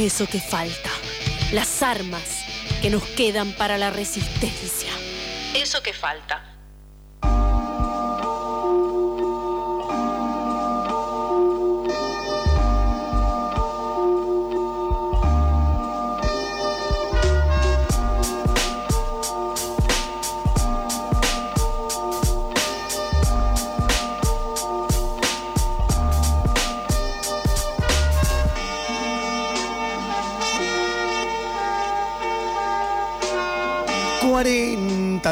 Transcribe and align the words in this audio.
Eso 0.00 0.26
que 0.26 0.40
falta. 0.40 0.88
Las 1.52 1.82
armas 1.82 2.22
que 2.80 2.88
nos 2.88 3.02
quedan 3.02 3.52
para 3.52 3.76
la 3.76 3.90
resistencia. 3.90 4.88
Eso 5.54 5.82
que 5.82 5.92
falta. 5.92 6.49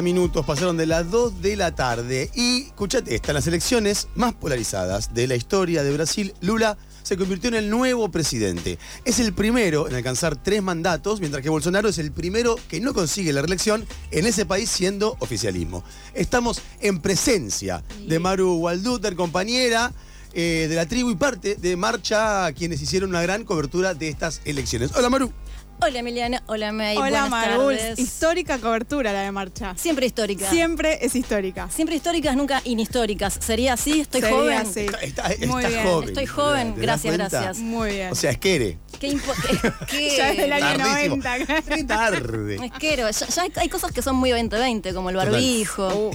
Minutos 0.03 0.45
pasaron 0.47 0.77
de 0.77 0.87
las 0.87 1.11
2 1.11 1.43
de 1.43 1.57
la 1.57 1.75
tarde 1.75 2.31
y, 2.35 2.63
escúchate, 2.63 3.15
esta, 3.15 3.33
en 3.33 3.37
las 3.37 3.47
elecciones 3.47 4.09
más 4.15 4.35
polarizadas 4.35 5.15
de 5.15 5.27
la 5.27 5.37
historia 5.37 5.83
de 5.83 5.93
Brasil, 5.93 6.35
Lula 6.41 6.77
se 7.03 7.17
convirtió 7.17 7.49
en 7.49 7.55
el 7.55 7.71
nuevo 7.71 8.11
presidente. 8.11 8.79
Es 9.05 9.19
el 9.19 9.33
primero 9.33 9.89
en 9.89 9.95
alcanzar 9.95 10.37
tres 10.37 10.63
mandatos, 10.63 11.21
mientras 11.21 11.43
que 11.43 11.49
Bolsonaro 11.49 11.89
es 11.89 11.99
el 11.99 12.13
primero 12.13 12.57
que 12.69 12.81
no 12.81 12.93
consigue 12.93 13.33
la 13.33 13.41
reelección 13.41 13.87
en 14.11 14.27
ese 14.27 14.45
país 14.45 14.69
siendo 14.69 15.17
oficialismo. 15.21 15.83
Estamos 16.15 16.61
en 16.81 17.01
presencia 17.01 17.83
de 18.07 18.19
Maru 18.19 18.57
Walduter, 18.57 19.17
compañera 19.17 19.93
eh, 20.35 20.67
de 20.69 20.77
la 20.77 20.87
tribu 20.87 21.11
y 21.11 21.17
parte 21.17 21.55
de 21.55 21.77
Marcha, 21.77 22.53
quienes 22.53 22.83
hicieron 22.83 23.11
una 23.11 23.23
gran 23.23 23.45
cobertura 23.45 23.95
de 23.95 24.09
estas 24.09 24.43
elecciones. 24.45 24.93
Hola 24.95 25.09
Maru. 25.09 25.33
Hola 25.81 26.01
Emiliana, 26.01 26.43
hola 26.47 26.73
May. 26.73 26.97
Hola 26.97 27.29
Marul. 27.29 27.79
Histórica 27.97 28.59
cobertura 28.59 29.13
la 29.13 29.23
de 29.23 29.31
marcha. 29.31 29.75
Siempre 29.77 30.07
histórica. 30.07 30.51
Siempre 30.51 30.99
es 31.01 31.15
histórica. 31.15 31.71
Siempre 31.71 31.95
históricas, 31.95 32.37
nunca 32.37 32.61
inhistóricas. 32.65 33.39
¿Sería 33.41 33.75
así? 33.75 34.01
Estoy 34.01 34.23
joven. 34.23 34.67
Sí. 34.67 34.87
Está, 35.03 35.31
Muy 35.47 35.65
bien. 35.65 35.87
joven. 35.87 36.09
Estoy 36.09 36.27
joven, 36.27 36.75
gracias, 36.77 37.15
gracias. 37.15 37.59
Muy 37.59 37.91
bien. 37.91 38.11
O 38.11 38.17
sea, 38.17 38.33
es 38.33 38.39
Qué 38.39 38.81
Qué 38.99 39.17
ya 40.17 40.33
es 40.33 40.39
del 40.39 40.53
año 40.53 40.79
90. 40.79 41.39
Qué 41.69 41.85
tarde. 41.85 42.57
Esquero. 42.57 43.09
Ya, 43.11 43.27
ya, 43.27 43.47
hay 43.55 43.69
cosas 43.69 43.93
que 43.93 44.03
son 44.03 44.17
muy 44.17 44.31
2020, 44.31 44.93
como 44.93 45.11
el 45.11 45.17
barbijo. 45.17 45.89
Uh, 46.09 46.13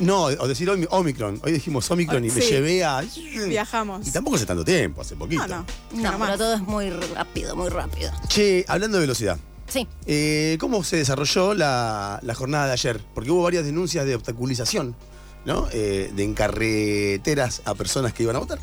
no, 0.00 0.24
o 0.24 0.48
decir 0.48 0.68
Omicron. 0.90 1.40
Hoy 1.44 1.52
dijimos 1.52 1.88
Omicron 1.90 2.24
y 2.24 2.30
me 2.30 2.40
llevé 2.40 2.82
a. 2.84 3.02
Viajamos. 3.46 4.06
Y 4.08 4.10
tampoco 4.10 4.36
hace 4.36 4.46
tanto 4.46 4.64
tiempo, 4.64 5.02
hace 5.02 5.14
poquito. 5.14 5.46
No, 5.46 5.64
no. 5.92 6.12
No, 6.12 6.18
pero 6.18 6.38
todo 6.38 6.54
es 6.54 6.62
muy 6.62 6.90
rápido, 6.90 7.54
muy 7.54 7.68
rápido. 7.68 8.10
Che, 8.28 8.64
hablando 8.80 8.96
de 8.96 9.02
velocidad. 9.02 9.38
Sí. 9.68 9.86
Eh, 10.06 10.56
¿Cómo 10.58 10.82
se 10.82 10.96
desarrolló 10.96 11.52
la, 11.54 12.20
jornada 12.34 12.66
de 12.66 12.72
ayer? 12.72 13.00
Porque 13.14 13.30
hubo 13.30 13.42
varias 13.42 13.64
denuncias 13.64 14.06
de 14.06 14.14
obstaculización, 14.14 14.96
¿no? 15.44 15.68
Eh, 15.72 16.10
de 16.16 16.24
encarreteras 16.24 17.60
a 17.66 17.74
personas 17.74 18.14
que 18.14 18.22
iban 18.22 18.36
a 18.36 18.38
votar. 18.38 18.58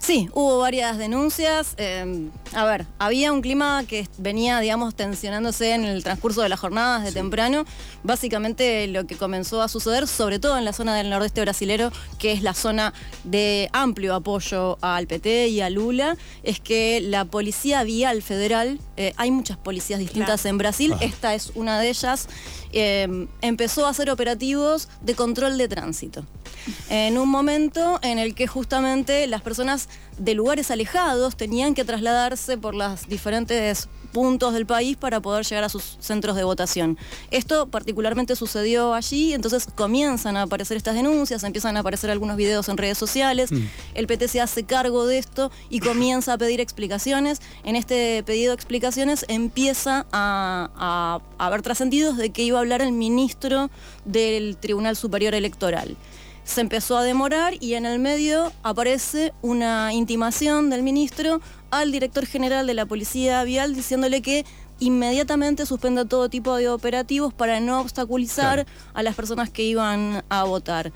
Sí, 0.00 0.28
hubo 0.32 0.58
varias 0.58 0.96
denuncias. 0.96 1.74
Em, 1.76 2.30
a 2.54 2.64
ver, 2.64 2.86
había 2.98 3.32
un 3.32 3.42
clima 3.42 3.84
que 3.86 4.08
venía, 4.16 4.60
digamos, 4.60 4.94
tensionándose 4.94 5.74
en 5.74 5.84
el 5.84 6.02
transcurso 6.02 6.40
de 6.40 6.48
las 6.48 6.60
jornadas 6.60 7.04
de 7.04 7.12
temprano. 7.12 7.64
Básicamente 8.04 8.86
lo 8.86 9.06
que 9.06 9.16
comenzó 9.16 9.60
a 9.60 9.68
suceder, 9.68 10.06
sobre 10.06 10.38
todo 10.38 10.56
en 10.56 10.64
la 10.64 10.72
zona 10.72 10.94
del 10.96 11.10
nordeste 11.10 11.40
brasilero, 11.40 11.90
que 12.18 12.32
es 12.32 12.42
la 12.42 12.54
zona 12.54 12.94
de 13.24 13.68
amplio 13.72 14.14
apoyo 14.14 14.78
al 14.80 15.06
PT 15.06 15.48
y 15.48 15.60
a 15.60 15.68
Lula, 15.68 16.16
es 16.42 16.60
que 16.60 17.00
la 17.00 17.24
policía 17.24 17.82
vial 17.82 18.22
federal, 18.22 18.78
eh, 18.96 19.12
hay 19.16 19.30
muchas 19.30 19.56
policías 19.56 19.98
distintas 19.98 20.46
en 20.46 20.58
Brasil, 20.58 20.94
esta 21.00 21.34
es 21.34 21.52
una 21.54 21.78
de 21.80 21.88
ellas, 21.90 22.28
em, 22.72 23.28
empezó 23.42 23.86
a 23.86 23.90
hacer 23.90 24.10
operativos 24.10 24.88
de 25.02 25.14
control 25.14 25.58
de 25.58 25.68
tránsito 25.68 26.24
en 26.88 27.18
un 27.18 27.28
momento 27.28 27.98
en 28.02 28.18
el 28.18 28.34
que 28.34 28.46
justamente 28.46 29.26
las 29.26 29.42
personas 29.42 29.88
de 30.18 30.34
lugares 30.34 30.70
alejados 30.70 31.36
tenían 31.36 31.74
que 31.74 31.84
trasladarse 31.84 32.58
por 32.58 32.74
los 32.74 33.08
diferentes 33.08 33.88
puntos 34.12 34.54
del 34.54 34.66
país 34.66 34.96
para 34.96 35.20
poder 35.20 35.44
llegar 35.44 35.64
a 35.64 35.68
sus 35.68 35.96
centros 36.00 36.36
de 36.36 36.44
votación. 36.44 36.98
Esto 37.30 37.66
particularmente 37.68 38.36
sucedió 38.36 38.94
allí, 38.94 39.34
entonces 39.34 39.68
comienzan 39.74 40.36
a 40.36 40.42
aparecer 40.42 40.76
estas 40.76 40.94
denuncias, 40.94 41.44
empiezan 41.44 41.76
a 41.76 41.80
aparecer 41.80 42.10
algunos 42.10 42.36
videos 42.36 42.68
en 42.68 42.76
redes 42.76 42.98
sociales, 42.98 43.52
mm. 43.52 43.66
el 43.94 44.06
PT 44.06 44.28
se 44.28 44.40
hace 44.40 44.64
cargo 44.64 45.06
de 45.06 45.18
esto 45.18 45.50
y 45.68 45.80
comienza 45.80 46.32
a 46.32 46.38
pedir 46.38 46.60
explicaciones. 46.60 47.40
En 47.64 47.76
este 47.76 48.22
pedido 48.24 48.52
de 48.52 48.54
explicaciones 48.54 49.24
empieza 49.28 50.06
a, 50.10 50.70
a 51.38 51.44
haber 51.44 51.62
trascendidos 51.62 52.16
de 52.16 52.30
que 52.30 52.42
iba 52.42 52.58
a 52.58 52.60
hablar 52.60 52.82
el 52.82 52.92
ministro 52.92 53.70
del 54.04 54.56
Tribunal 54.56 54.96
Superior 54.96 55.34
Electoral 55.34 55.96
se 56.48 56.62
empezó 56.62 56.96
a 56.96 57.04
demorar 57.04 57.54
y 57.60 57.74
en 57.74 57.84
el 57.84 57.98
medio 57.98 58.52
aparece 58.62 59.34
una 59.42 59.92
intimación 59.92 60.70
del 60.70 60.82
ministro 60.82 61.42
al 61.70 61.92
director 61.92 62.24
general 62.24 62.66
de 62.66 62.72
la 62.72 62.86
Policía 62.86 63.44
Vial 63.44 63.74
diciéndole 63.74 64.22
que 64.22 64.46
inmediatamente 64.80 65.66
suspenda 65.66 66.06
todo 66.06 66.30
tipo 66.30 66.56
de 66.56 66.70
operativos 66.70 67.34
para 67.34 67.60
no 67.60 67.80
obstaculizar 67.80 68.66
a 68.94 69.02
las 69.02 69.14
personas 69.14 69.50
que 69.50 69.62
iban 69.62 70.24
a 70.30 70.44
votar. 70.44 70.90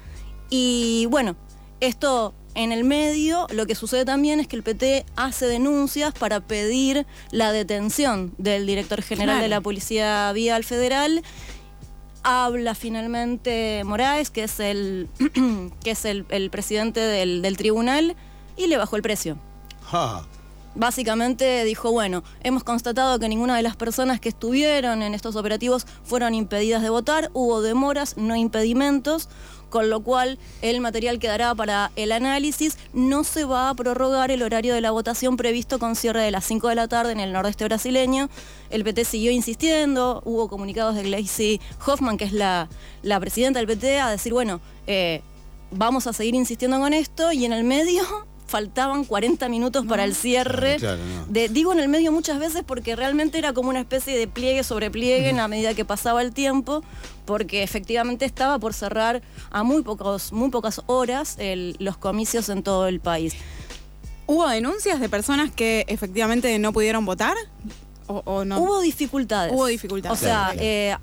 Y 0.49 1.07
bueno, 1.11 1.37
esto 1.81 2.33
en 2.55 2.73
el 2.73 2.85
medio, 2.85 3.47
lo 3.53 3.67
que 3.67 3.75
sucede 3.75 4.07
también 4.07 4.41
es 4.41 4.47
que 4.47 4.57
el 4.57 4.63
PT 4.63 5.05
hace 5.17 5.47
denuncias 5.47 6.15
para 6.15 6.41
pedir 6.41 7.07
la 7.31 7.53
detención 7.53 8.33
del 8.39 8.67
director 8.67 9.03
general 9.03 9.41
de 9.43 9.49
la 9.49 9.61
Policía 9.61 10.33
Vial 10.33 10.65
Federal 10.65 11.23
habla 12.23 12.75
finalmente 12.75 13.83
Moraes, 13.85 14.31
que 14.31 14.45
es 14.45 14.61
el, 14.61 15.09
que 15.85 15.91
es 15.91 16.05
el, 16.05 16.25
presidente 16.51 17.01
del, 17.01 17.57
tribunal, 17.57 18.17
y 18.57 18.67
le 18.67 18.77
bajó 18.77 18.97
el 18.97 19.03
precio. 19.03 19.39
Básicamente 20.75 21.65
dijo, 21.65 21.93
bueno, 21.93 22.25
hemos 22.43 22.65
constatado 22.65 23.19
que 23.19 23.29
ninguna 23.29 23.57
de 23.57 23.63
las 23.63 23.77
personas 23.77 24.21
que 24.21 24.31
estuvieron 24.31 25.03
en 25.03 25.13
estos 25.13 25.37
operativos 25.37 25.87
fueron 26.03 26.35
impedidas 26.35 26.81
de 26.83 26.89
votar, 26.89 27.31
hubo 27.35 27.61
demoras, 27.61 28.17
no 28.17 28.37
impedimentos, 28.37 29.29
con 29.73 29.89
lo 29.89 30.03
cual 30.03 30.39
el 30.61 30.83
material 30.83 31.19
quedará 31.19 31.55
para 31.55 31.91
el 31.97 32.13
análisis. 32.13 32.77
No 32.93 33.25
se 33.25 33.45
va 33.45 33.71
a 33.71 33.75
prorrogar 33.75 34.31
el 34.31 34.43
horario 34.43 34.75
de 34.75 34.83
la 34.83 34.91
votación 34.91 35.39
previsto 35.39 35.79
con 35.79 35.97
cierre 35.97 36.21
de 36.21 36.31
las 36.31 36.45
5 36.45 36.69
de 36.69 36.75
la 36.75 36.89
tarde 36.89 37.13
en 37.13 37.21
el 37.21 37.33
nordeste 37.33 37.65
brasileño. 37.65 38.29
El 38.69 38.85
PT 38.85 39.07
siguió 39.07 39.33
insistiendo, 39.33 40.21
hubo 40.27 40.49
comunicados 40.49 40.95
de 40.95 41.05
Gleisi 41.05 41.59
Hoffman, 41.87 42.19
que 42.19 42.25
es 42.25 42.33
la, 42.33 42.69
la 43.03 43.19
presidenta 43.19 43.61
del 43.61 43.67
PT, 43.67 43.99
a 43.99 44.11
decir, 44.11 44.35
bueno, 44.35 44.61
eh, 44.87 45.23
vamos 45.71 46.07
a 46.07 46.13
seguir 46.13 46.35
insistiendo 46.35 46.79
con 46.79 46.93
esto 46.93 47.33
y 47.33 47.47
en 47.47 47.55
el 47.55 47.65
medio 47.65 48.03
faltaban 48.53 49.07
40 49.07 49.49
minutos 49.49 49.87
para 49.87 50.05
el 50.05 50.15
cierre. 50.15 50.77
de, 51.29 51.49
digo 51.49 51.73
en 51.73 51.81
el 51.81 51.89
medio 51.89 52.13
muchas 52.13 52.39
veces 52.39 52.63
porque 52.67 52.95
realmente 52.95 53.39
era 53.39 53.55
como 53.55 53.71
una 53.71 53.81
especie 53.81 54.15
de 54.15 54.29
pliegue 54.29 54.63
sobre 54.63 54.91
pliegue 54.91 55.31
a 55.31 55.49
medida 55.49 55.73
que 55.73 55.87
pasaba 55.87 56.21
el 56.21 56.35
tiempo, 56.35 56.85
porque 57.25 57.63
efectivamente 57.63 58.27
estaba 58.27 58.59
por 58.59 58.75
cerrar 58.75 59.23
a 59.51 59.63
muy, 59.63 59.81
pocos, 59.81 60.33
muy 60.33 60.51
pocas 60.51 60.83
horas 60.85 61.39
los 61.79 61.97
comicios 61.97 62.51
en 62.51 62.63
todo 62.63 62.89
el 62.89 63.01
país. 63.01 63.35
¿Hubo 64.27 64.47
denuncias 64.47 65.01
de 65.01 65.09
personas 65.09 65.51
que 65.51 65.87
efectivamente 65.89 66.59
no 66.59 66.75
pudieron 66.75 67.07
votar? 67.07 67.37
O, 68.07 68.45
no? 68.45 68.61
Hubo 68.61 68.83
dificultades. 68.83 69.55
Hubo 69.55 69.65
dificultades. 69.67 70.21
O 70.21 70.23
sea, 70.23 70.53
eh, 70.59 70.95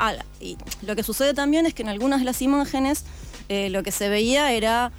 lo 0.84 0.96
que 0.96 1.02
sucede 1.02 1.34
también 1.34 1.66
es 1.66 1.74
que 1.74 1.81
en 1.81 1.90
algunas 1.90 2.20
de 2.20 2.26
las 2.26 2.44
imágenes 2.44 3.06
eh, 3.48 3.72
lo 3.72 3.81
que 3.81 3.92
se 3.92 4.08
veía 4.08 4.52
era 4.52 4.92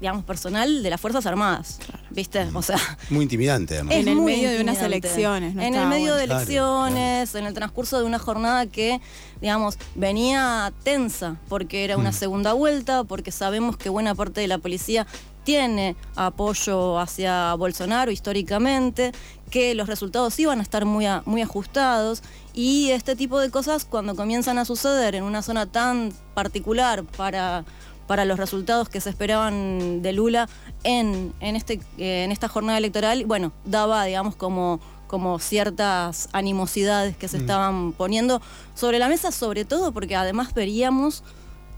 digamos, 0.00 0.24
personal 0.24 0.82
de 0.82 0.90
las 0.90 1.00
Fuerzas 1.00 1.26
Armadas. 1.26 1.78
¿Viste? 2.10 2.46
O 2.54 2.62
sea. 2.62 2.78
Muy 3.10 3.22
intimidante, 3.24 3.74
además. 3.74 3.94
En 3.94 4.08
el 4.08 4.20
medio 4.20 4.50
de 4.50 4.60
unas 4.60 4.80
elecciones, 4.82 5.56
En 5.56 5.74
el 5.74 5.86
medio 5.86 6.14
de 6.14 6.24
elecciones, 6.24 7.34
en 7.34 7.46
el 7.46 7.54
transcurso 7.54 7.98
de 7.98 8.04
una 8.04 8.18
jornada 8.18 8.66
que, 8.66 9.00
digamos, 9.40 9.78
venía 9.94 10.72
tensa, 10.82 11.36
porque 11.48 11.84
era 11.84 11.96
una 11.96 12.10
mm. 12.10 12.14
segunda 12.14 12.52
vuelta, 12.52 13.04
porque 13.04 13.32
sabemos 13.32 13.76
que 13.76 13.88
buena 13.88 14.14
parte 14.14 14.40
de 14.40 14.48
la 14.48 14.58
policía 14.58 15.06
tiene 15.44 15.94
apoyo 16.16 16.98
hacia 16.98 17.54
Bolsonaro 17.54 18.10
históricamente, 18.10 19.12
que 19.48 19.76
los 19.76 19.86
resultados 19.86 20.38
iban 20.40 20.58
a 20.58 20.62
estar 20.62 20.84
muy, 20.84 21.06
muy 21.24 21.40
ajustados 21.40 22.24
y 22.52 22.90
este 22.90 23.14
tipo 23.14 23.38
de 23.38 23.50
cosas 23.50 23.84
cuando 23.84 24.16
comienzan 24.16 24.58
a 24.58 24.64
suceder 24.64 25.14
en 25.14 25.22
una 25.22 25.42
zona 25.42 25.66
tan 25.66 26.12
particular 26.34 27.04
para 27.04 27.64
para 28.06 28.24
los 28.24 28.38
resultados 28.38 28.88
que 28.88 29.00
se 29.00 29.10
esperaban 29.10 30.02
de 30.02 30.12
Lula 30.12 30.48
en, 30.84 31.32
en, 31.40 31.56
este, 31.56 31.80
eh, 31.98 32.24
en 32.24 32.32
esta 32.32 32.48
jornada 32.48 32.78
electoral, 32.78 33.24
bueno, 33.26 33.52
daba, 33.64 34.04
digamos, 34.04 34.36
como, 34.36 34.80
como 35.06 35.38
ciertas 35.38 36.28
animosidades 36.32 37.16
que 37.16 37.28
se 37.28 37.38
mm. 37.38 37.40
estaban 37.40 37.92
poniendo 37.92 38.40
sobre 38.74 38.98
la 38.98 39.08
mesa, 39.08 39.32
sobre 39.32 39.64
todo 39.64 39.92
porque 39.92 40.16
además 40.16 40.54
veríamos 40.54 41.24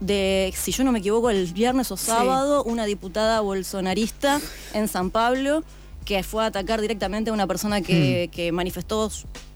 de, 0.00 0.52
si 0.56 0.72
yo 0.72 0.84
no 0.84 0.92
me 0.92 1.00
equivoco, 1.00 1.30
el 1.30 1.52
viernes 1.52 1.90
o 1.90 1.96
sábado, 1.96 2.62
una 2.62 2.84
diputada 2.84 3.40
bolsonarista 3.40 4.40
en 4.74 4.88
San 4.88 5.10
Pablo 5.10 5.64
que 6.04 6.22
fue 6.22 6.42
a 6.42 6.46
atacar 6.46 6.80
directamente 6.80 7.28
a 7.28 7.34
una 7.34 7.46
persona 7.46 7.82
que, 7.82 8.30
que 8.32 8.50
manifestó 8.50 9.10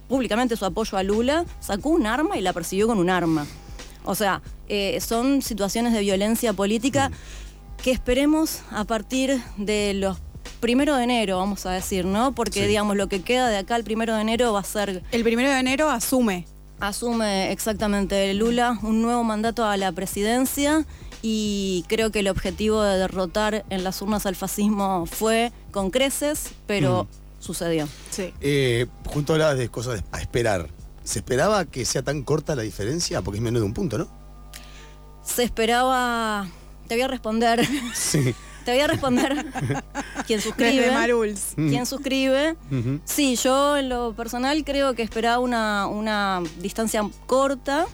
públicamente 0.06 0.54
su 0.54 0.66
apoyo 0.66 0.98
a 0.98 1.02
Lula, 1.02 1.46
sacó 1.60 1.88
un 1.88 2.06
arma 2.06 2.36
y 2.36 2.42
la 2.42 2.52
persiguió 2.52 2.86
con 2.86 2.98
un 2.98 3.08
arma. 3.08 3.46
O 4.04 4.14
sea, 4.14 4.42
eh, 4.68 5.00
son 5.00 5.42
situaciones 5.42 5.92
de 5.92 6.00
violencia 6.00 6.52
política 6.52 7.10
que 7.82 7.90
esperemos 7.90 8.60
a 8.70 8.84
partir 8.84 9.40
de 9.56 9.94
los 9.94 10.18
primero 10.60 10.96
de 10.96 11.04
enero, 11.04 11.38
vamos 11.38 11.66
a 11.66 11.72
decir, 11.72 12.04
¿no? 12.04 12.32
Porque, 12.34 12.60
Sí. 12.62 12.66
digamos, 12.66 12.96
lo 12.96 13.08
que 13.08 13.22
queda 13.22 13.48
de 13.48 13.56
acá 13.58 13.74
el 13.76 13.82
primero 13.84 14.14
de 14.14 14.20
enero 14.22 14.52
va 14.52 14.60
a 14.60 14.64
ser 14.64 15.02
El 15.10 15.22
primero 15.24 15.50
de 15.50 15.58
enero 15.58 15.90
asume. 15.90 16.46
Asume 16.78 17.50
exactamente 17.52 18.32
Lula 18.34 18.78
un 18.82 19.02
nuevo 19.02 19.22
mandato 19.24 19.64
a 19.64 19.76
la 19.76 19.90
presidencia 19.92 20.84
y 21.20 21.84
creo 21.88 22.10
que 22.10 22.20
el 22.20 22.28
objetivo 22.28 22.82
de 22.82 22.98
derrotar 22.98 23.64
en 23.70 23.84
las 23.84 24.02
urnas 24.02 24.26
al 24.26 24.34
fascismo 24.36 25.06
fue 25.06 25.52
con 25.70 25.90
creces, 25.90 26.50
pero 26.66 27.06
sucedió. 27.38 27.88
Sí. 28.10 28.32
Eh, 28.40 28.86
junto 29.06 29.32
hablabas 29.34 29.58
de 29.58 29.68
cosas 29.68 30.02
a 30.12 30.20
esperar. 30.20 30.68
¿Se 31.04 31.18
esperaba 31.18 31.64
que 31.64 31.84
sea 31.84 32.02
tan 32.02 32.22
corta 32.22 32.54
la 32.54 32.62
diferencia? 32.62 33.22
Porque 33.22 33.38
es 33.38 33.42
menos 33.42 33.60
de 33.62 33.66
un 33.66 33.74
punto, 33.74 33.98
¿no? 33.98 34.08
Se 35.22 35.42
esperaba... 35.42 36.48
Te 36.88 36.94
voy 36.94 37.02
a 37.02 37.08
responder. 37.08 37.66
Sí. 37.94 38.34
Te 38.64 38.72
voy 38.72 38.80
a 38.80 38.86
responder. 38.86 39.46
Quien 40.26 40.40
suscribe. 40.40 40.90
Maruls. 40.90 41.52
¿Quién 41.56 41.86
suscribe? 41.86 42.56
Sí, 43.04 43.36
yo 43.36 43.76
en 43.76 43.88
lo 43.88 44.14
personal 44.14 44.64
creo 44.64 44.94
que 44.94 45.02
esperaba 45.02 45.38
una, 45.38 45.86
una 45.86 46.42
distancia 46.60 47.08
corta, 47.26 47.86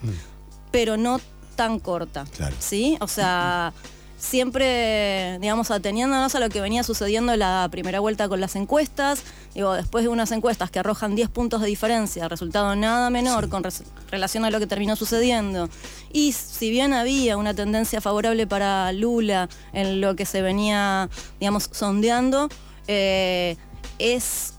pero 0.71 0.97
no 0.97 1.21
tan 1.57 1.81
corta. 1.81 2.25
Claro. 2.37 2.55
¿Sí? 2.59 2.99
O 3.01 3.09
sea, 3.09 3.73
siempre, 4.19 5.39
digamos, 5.39 5.71
ateniéndonos 5.71 6.35
a 6.35 6.41
lo 6.41 6.49
que 6.49 6.61
venía 6.61 6.83
sucediendo 6.83 7.33
en 7.33 7.39
la 7.39 7.69
primera 7.71 8.01
vuelta 8.01 8.29
con 8.29 8.41
las 8.41 8.57
encuestas, 8.57 9.23
digo, 9.55 9.75
después 9.75 10.05
de 10.05 10.09
unas 10.09 10.33
encuestas 10.33 10.71
que 10.71 10.81
arrojan 10.81 11.15
10 11.15 11.31
puntos 11.31 11.61
de 11.61 11.69
diferencia, 11.69 12.29
resultado 12.29 12.75
nada 12.75 13.11
menor 13.11 13.49
con 13.49 13.63
relación 14.11 14.45
a 14.45 14.51
lo 14.51 14.59
que 14.59 14.67
terminó 14.67 14.97
sucediendo. 14.97 15.69
Y 16.13 16.33
si 16.33 16.71
bien 16.71 16.93
había 16.93 17.37
una 17.37 17.55
tendencia 17.55 18.01
favorable 18.01 18.47
para 18.47 18.93
Lula 18.93 19.49
en 19.73 20.01
lo 20.01 20.17
que 20.17 20.27
se 20.27 20.43
venía, 20.43 21.09
digamos, 21.39 21.71
sondeando, 21.73 22.49
eh, 22.89 23.57
es 23.99 24.55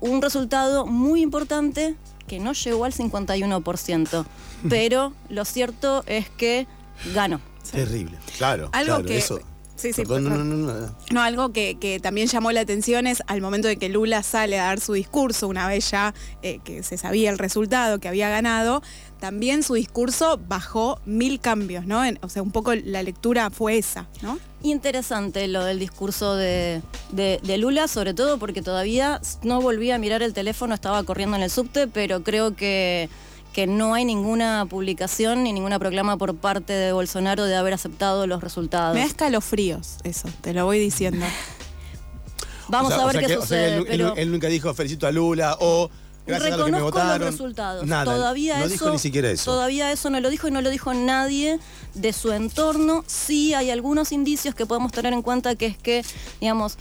un 0.00 0.20
resultado 0.20 0.86
muy 0.86 1.22
importante 1.22 1.94
que 2.26 2.40
no 2.40 2.52
llegó 2.52 2.84
al 2.84 2.92
51%. 2.92 4.24
Pero 4.68 5.12
lo 5.28 5.44
cierto 5.44 6.02
es 6.06 6.28
que 6.30 6.66
ganó. 7.14 7.40
Terrible. 7.72 8.18
Claro. 8.36 8.68
Algo 8.72 8.94
claro, 8.94 9.04
que- 9.04 9.18
Eso. 9.18 9.40
Sí, 9.76 9.92
sí, 9.92 10.02
Perdón, 10.06 10.24
no, 10.24 10.30
perdón. 10.30 10.66
no, 10.66 10.72
no, 10.72 10.80
no. 10.86 10.96
No, 11.10 11.20
algo 11.20 11.52
que, 11.52 11.76
que 11.78 12.00
también 12.00 12.28
llamó 12.28 12.50
la 12.50 12.62
atención 12.62 13.06
es 13.06 13.22
al 13.26 13.42
momento 13.42 13.68
de 13.68 13.76
que 13.76 13.90
Lula 13.90 14.22
sale 14.22 14.58
a 14.58 14.64
dar 14.64 14.80
su 14.80 14.94
discurso, 14.94 15.48
una 15.48 15.68
vez 15.68 15.90
ya 15.90 16.14
eh, 16.40 16.60
que 16.64 16.82
se 16.82 16.96
sabía 16.96 17.28
el 17.28 17.36
resultado, 17.36 17.98
que 18.00 18.08
había 18.08 18.30
ganado, 18.30 18.82
también 19.20 19.62
su 19.62 19.74
discurso 19.74 20.40
bajó 20.48 20.98
mil 21.04 21.40
cambios, 21.40 21.84
¿no? 21.84 22.02
En- 22.06 22.18
o 22.22 22.30
sea, 22.30 22.40
un 22.42 22.52
poco 22.52 22.74
la 22.74 23.02
lectura 23.02 23.50
fue 23.50 23.76
esa, 23.76 24.08
¿no? 24.22 24.38
Interesante 24.62 25.46
lo 25.46 25.62
del 25.62 25.78
discurso 25.78 26.36
de, 26.36 26.80
de- 27.12 27.38
de 27.42 27.58
Lula, 27.58 27.86
sobre 27.86 28.14
todo 28.14 28.38
porque 28.38 28.62
todavía 28.62 29.20
no 29.42 29.60
volví 29.60 29.90
a 29.90 29.98
mirar 29.98 30.22
el 30.22 30.32
teléfono, 30.32 30.74
estaba 30.74 31.02
corriendo 31.04 31.36
en 31.36 31.42
el 31.42 31.50
subte, 31.50 31.86
pero 31.86 32.22
creo 32.22 32.56
que, 32.56 33.10
que 33.56 33.66
no 33.66 33.94
hay 33.94 34.04
ninguna 34.04 34.66
publicación 34.68 35.42
ni 35.42 35.50
ninguna 35.54 35.78
proclama 35.78 36.18
por 36.18 36.36
parte 36.36 36.74
de 36.74 36.92
Bolsonaro 36.92 37.46
de 37.46 37.56
haber 37.56 37.72
aceptado 37.72 38.26
los 38.26 38.42
resultados. 38.42 38.92
Me 38.92 39.00
da 39.00 39.06
escalofríos 39.06 39.96
eso, 40.04 40.28
te 40.42 40.52
lo 40.52 40.66
voy 40.66 40.78
diciendo. 40.78 41.24
Vamos 42.68 42.92
O 42.92 42.94
sea- 42.96 43.02
a 43.02 43.04
o 43.04 43.06
ver 43.08 43.16
sea 43.16 43.20
qué 43.22 43.26
que- 43.28 43.38
o 43.38 43.46
sea 43.46 43.68
que 43.68 43.78
sucede. 43.78 44.20
él, 44.22 44.30
nunca 44.30 44.48
dijo 44.48 44.74
felicito 44.74 45.06
a 45.06 45.10
Lula 45.12 45.56
o 45.60 45.88
gracias 46.26 46.52
a 46.52 46.56
los 46.58 46.66
que 46.66 46.72
me 46.72 46.78
Reconozco 46.78 46.98
votaron. 47.00 47.20
los 47.20 47.30
resultados. 47.30 47.86
Nada. 47.86 48.04
Todavía 48.04 48.58
no 48.58 48.64
eso, 48.66 48.72
dijo 48.74 48.90
ni 48.90 48.98
siquiera 48.98 49.30
eso. 49.30 49.50
Todavía 49.50 49.90
eso 49.90 50.10
no 50.10 50.20
lo 50.20 50.28
dijo 50.28 50.48
y 50.48 50.50
no 50.50 50.60
lo 50.60 50.68
dijo 50.70 50.92
nadie 50.92 51.58
de 51.94 52.12
su 52.12 52.32
entorno. 52.32 53.04
Sí 53.06 53.54
hay 53.54 53.70
algunos 53.70 54.12
indicios 54.12 54.54
que 54.54 54.66
podemos 54.66 54.92
tener 54.92 55.12
en 55.14 55.22
cuenta 55.22 55.54
que 55.54 55.66
es 55.66 55.78
que, 55.78 56.04
digamos, 56.40 56.76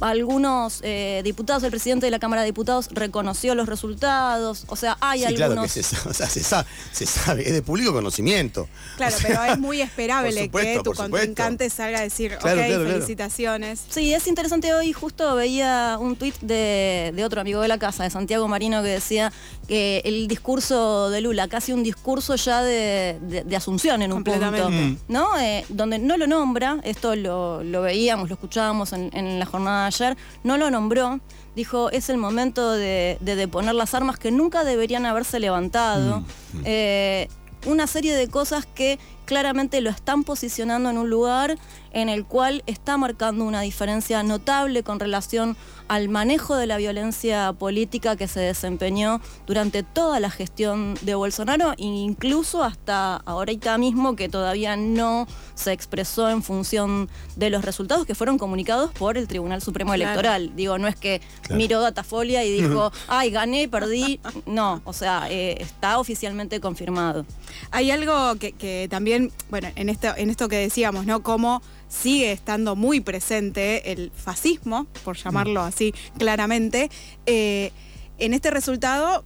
algunos 0.00 0.80
eh, 0.82 1.20
diputados, 1.24 1.62
el 1.62 1.70
presidente 1.70 2.06
de 2.06 2.10
la 2.10 2.18
Cámara 2.18 2.42
de 2.42 2.46
Diputados 2.46 2.88
reconoció 2.92 3.54
los 3.54 3.66
resultados. 3.68 4.64
O 4.68 4.76
sea, 4.76 4.96
hay 5.00 5.20
sí, 5.20 5.24
algunos. 5.26 5.46
claro 5.48 5.62
que 5.62 5.68
se, 5.68 5.82
sa- 5.82 6.02
o 6.08 6.12
sea, 6.14 6.28
se, 6.28 6.42
sa- 6.42 6.66
se 6.92 7.06
sabe, 7.06 7.46
es 7.46 7.52
de 7.54 7.62
público 7.62 7.92
conocimiento. 7.92 8.68
Claro, 8.96 9.16
O 9.16 9.18
sea, 9.18 9.28
pero 9.28 9.52
es 9.52 9.58
muy 9.58 9.80
esperable 9.80 10.44
supuesto, 10.44 10.70
que 10.82 10.84
tu 10.84 10.90
supuesto. 10.90 11.10
contrincante 11.10 11.70
salga 11.70 11.98
a 11.98 12.02
decir, 12.02 12.36
Claro, 12.38 12.60
ok, 12.60 12.66
claro, 12.66 12.82
claro. 12.84 12.94
felicitaciones. 13.00 13.80
Sí, 13.88 14.12
es 14.12 14.26
interesante. 14.26 14.72
Hoy 14.74 14.92
justo 14.92 15.34
veía 15.34 15.96
un 16.00 16.16
tuit 16.16 16.38
de, 16.40 17.12
de 17.14 17.24
otro 17.24 17.40
amigo 17.40 17.60
de 17.60 17.68
la 17.68 17.78
casa, 17.78 18.04
de 18.04 18.10
Santiago 18.10 18.46
Marino, 18.48 18.82
que 18.82 18.88
decía 18.88 19.32
que 19.68 20.02
el 20.04 20.28
discurso 20.28 21.10
de 21.10 21.20
Lula, 21.20 21.48
casi 21.48 21.72
un 21.72 21.82
discurso 21.82 22.34
ya 22.36 22.62
de, 22.62 23.18
de- 23.22 23.44
de 23.44 23.56
asunción 23.56 24.02
en 24.02 24.12
un 24.12 24.22
punto. 24.24 24.70
¿no? 25.08 25.38
Eh, 25.40 25.64
donde 25.68 25.98
no 25.98 26.16
lo 26.16 26.26
nombra, 26.26 26.78
esto 26.84 27.16
lo, 27.16 27.62
lo 27.64 27.82
veíamos, 27.82 28.28
lo 28.28 28.34
escuchábamos 28.34 28.92
en, 28.92 29.10
en 29.12 29.38
la 29.38 29.46
jornada 29.46 29.85
ayer, 29.86 30.16
no 30.44 30.58
lo 30.58 30.70
nombró. 30.70 31.20
Dijo, 31.54 31.90
es 31.90 32.10
el 32.10 32.18
momento 32.18 32.72
de, 32.72 33.16
de 33.20 33.36
deponer 33.36 33.74
las 33.74 33.94
armas 33.94 34.18
que 34.18 34.30
nunca 34.30 34.64
deberían 34.64 35.06
haberse 35.06 35.40
levantado. 35.40 36.22
Eh, 36.64 37.28
una 37.64 37.86
serie 37.86 38.14
de 38.14 38.28
cosas 38.28 38.66
que 38.66 38.98
claramente 39.26 39.80
lo 39.82 39.90
están 39.90 40.24
posicionando 40.24 40.88
en 40.88 40.96
un 40.98 41.10
lugar 41.10 41.58
en 41.92 42.08
el 42.08 42.24
cual 42.24 42.62
está 42.66 42.96
marcando 42.96 43.44
una 43.44 43.60
diferencia 43.62 44.22
notable 44.22 44.82
con 44.82 45.00
relación 45.00 45.56
al 45.88 46.08
manejo 46.08 46.56
de 46.56 46.66
la 46.66 46.76
violencia 46.78 47.52
política 47.52 48.16
que 48.16 48.28
se 48.28 48.40
desempeñó 48.40 49.20
durante 49.46 49.82
toda 49.82 50.18
la 50.20 50.30
gestión 50.30 50.94
de 51.02 51.14
Bolsonaro, 51.14 51.72
e 51.72 51.84
incluso 51.84 52.64
hasta 52.64 53.16
ahorita 53.18 53.78
mismo 53.78 54.14
que 54.16 54.28
todavía 54.28 54.76
no 54.76 55.26
se 55.54 55.72
expresó 55.72 56.28
en 56.28 56.42
función 56.42 57.08
de 57.36 57.50
los 57.50 57.64
resultados 57.64 58.04
que 58.04 58.14
fueron 58.14 58.36
comunicados 58.36 58.90
por 58.92 59.16
el 59.16 59.26
Tribunal 59.28 59.62
Supremo 59.62 59.92
Claro. 59.92 60.02
Electoral. 60.10 60.52
Digo, 60.56 60.76
no 60.78 60.88
es 60.88 60.96
que 60.96 61.20
Claro. 61.42 61.56
miró 61.56 61.80
Datafolia 61.80 62.44
y 62.44 62.50
dijo, 62.60 62.92
ay, 63.08 63.30
gané, 63.30 63.68
perdí. 63.68 64.20
No, 64.44 64.82
o 64.84 64.92
sea, 64.92 65.28
eh, 65.30 65.56
está 65.60 65.98
oficialmente 65.98 66.60
confirmado. 66.60 67.24
Hay 67.70 67.90
algo 67.90 68.36
que, 68.36 68.52
que 68.52 68.88
también, 68.90 69.15
bueno, 69.50 69.68
en 69.76 69.88
esto, 69.88 70.08
en 70.16 70.30
esto 70.30 70.48
que 70.48 70.56
decíamos, 70.56 71.06
¿no? 71.06 71.22
Cómo 71.22 71.62
sigue 71.88 72.32
estando 72.32 72.76
muy 72.76 73.00
presente 73.00 73.92
el 73.92 74.10
fascismo, 74.14 74.86
por 75.04 75.16
llamarlo 75.16 75.60
así 75.62 75.94
claramente, 76.18 76.90
eh, 77.26 77.72
en 78.18 78.34
este 78.34 78.50
resultado 78.50 79.24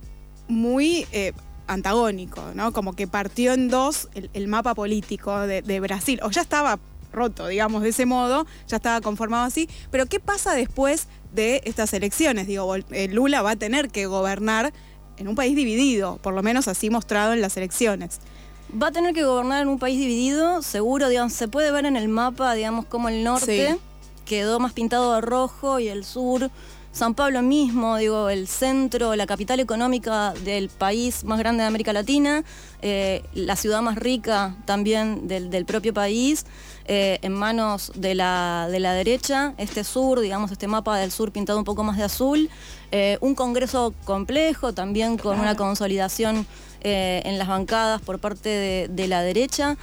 muy 0.48 1.06
eh, 1.12 1.32
antagónico, 1.66 2.43
¿no? 2.55 2.72
Como 2.72 2.94
que 2.94 3.06
partió 3.06 3.53
en 3.53 3.69
dos 3.69 4.08
el, 4.15 4.31
el 4.34 4.48
mapa 4.48 4.74
político 4.74 5.38
de, 5.41 5.62
de 5.62 5.81
Brasil, 5.81 6.20
o 6.22 6.31
ya 6.31 6.43
estaba 6.43 6.79
roto, 7.12 7.48
digamos, 7.48 7.82
de 7.82 7.91
ese 7.91 8.06
modo, 8.06 8.46
ya 8.69 8.76
estaba 8.76 9.00
conformado 9.00 9.44
así, 9.44 9.69
pero 9.91 10.06
¿qué 10.06 10.20
pasa 10.20 10.55
después 10.55 11.08
de 11.32 11.62
estas 11.65 11.93
elecciones? 11.93 12.46
Digo, 12.46 12.74
eh, 12.76 13.08
Lula 13.08 13.43
va 13.43 13.53
a 13.53 13.56
tener 13.56 13.91
que 13.91 14.06
gobernar 14.06 14.72
en 15.17 15.29
un 15.29 15.34
país 15.34 15.55
dividido, 15.55 16.19
por 16.22 16.34
lo 16.34 16.43
menos 16.43 16.69
así 16.69 16.91
mostrado 16.91 17.32
en 17.32 17.41
las 17.41 17.56
elecciones. 17.56 18.20
Va 18.70 18.89
a 18.89 18.93
tener 18.93 19.15
que 19.15 19.24
gobernar 19.24 19.62
en 19.62 19.69
un 19.69 19.79
país 19.79 19.98
dividido, 19.98 20.62
seguro, 20.62 21.08
digamos, 21.08 21.32
se 21.32 21.48
puede 21.48 21.72
ver 21.72 21.86
en 21.86 21.96
el 21.96 22.08
mapa, 22.08 22.55
digamos, 22.55 22.84
como 22.86 23.08
el 23.08 23.24
norte 23.24 23.69
Sí. 23.72 23.81
quedó 24.24 24.60
más 24.60 24.72
pintado 24.72 25.15
de 25.15 25.20
rojo 25.20 25.81
y 25.81 25.89
el 25.89 26.05
sur, 26.05 26.50
San 26.93 27.15
Pablo 27.15 27.41
mismo, 27.43 27.96
digo, 27.96 28.29
el 28.31 28.46
centro, 28.48 29.15
la 29.17 29.27
capital 29.27 29.60
económica 29.60 30.34
del 30.44 30.69
país 30.69 31.22
más 31.24 31.39
grande 31.39 31.62
de 31.62 31.69
América 31.69 31.93
Latina, 31.93 32.43
eh, 32.82 33.22
la 33.32 33.55
ciudad 33.56 33.81
más 33.81 33.96
rica 33.96 34.56
también 34.67 35.27
del, 35.29 35.50
del 35.50 35.65
propio 35.67 35.94
país, 35.94 36.44
eh, 36.86 37.19
en 37.22 37.32
manos 37.32 37.93
de 37.94 38.15
la, 38.17 38.69
de 38.70 38.81
la 38.81 38.93
derecha, 38.93 39.55
este 39.56 39.84
sur, 39.84 40.19
digamos, 40.20 40.50
este 40.50 40.67
mapa 40.67 40.96
del 40.98 41.12
sur 41.12 41.31
pintado 41.32 41.58
un 41.58 41.65
poco 41.65 41.84
más 41.84 41.96
de 41.96 42.05
azul, 42.05 42.50
eh, 42.91 43.19
un 43.20 43.34
congreso 43.36 43.94
complejo 44.05 44.72
también 44.72 45.17
con 45.17 45.39
una 45.41 45.55
consolidación 45.56 46.44
eh, 46.82 47.22
en 47.25 47.39
las 47.39 47.49
bancadas 47.49 48.01
por 48.01 48.19
parte 48.19 48.89
de, 48.89 49.08
la 49.08 49.22
derecha. 49.22 49.77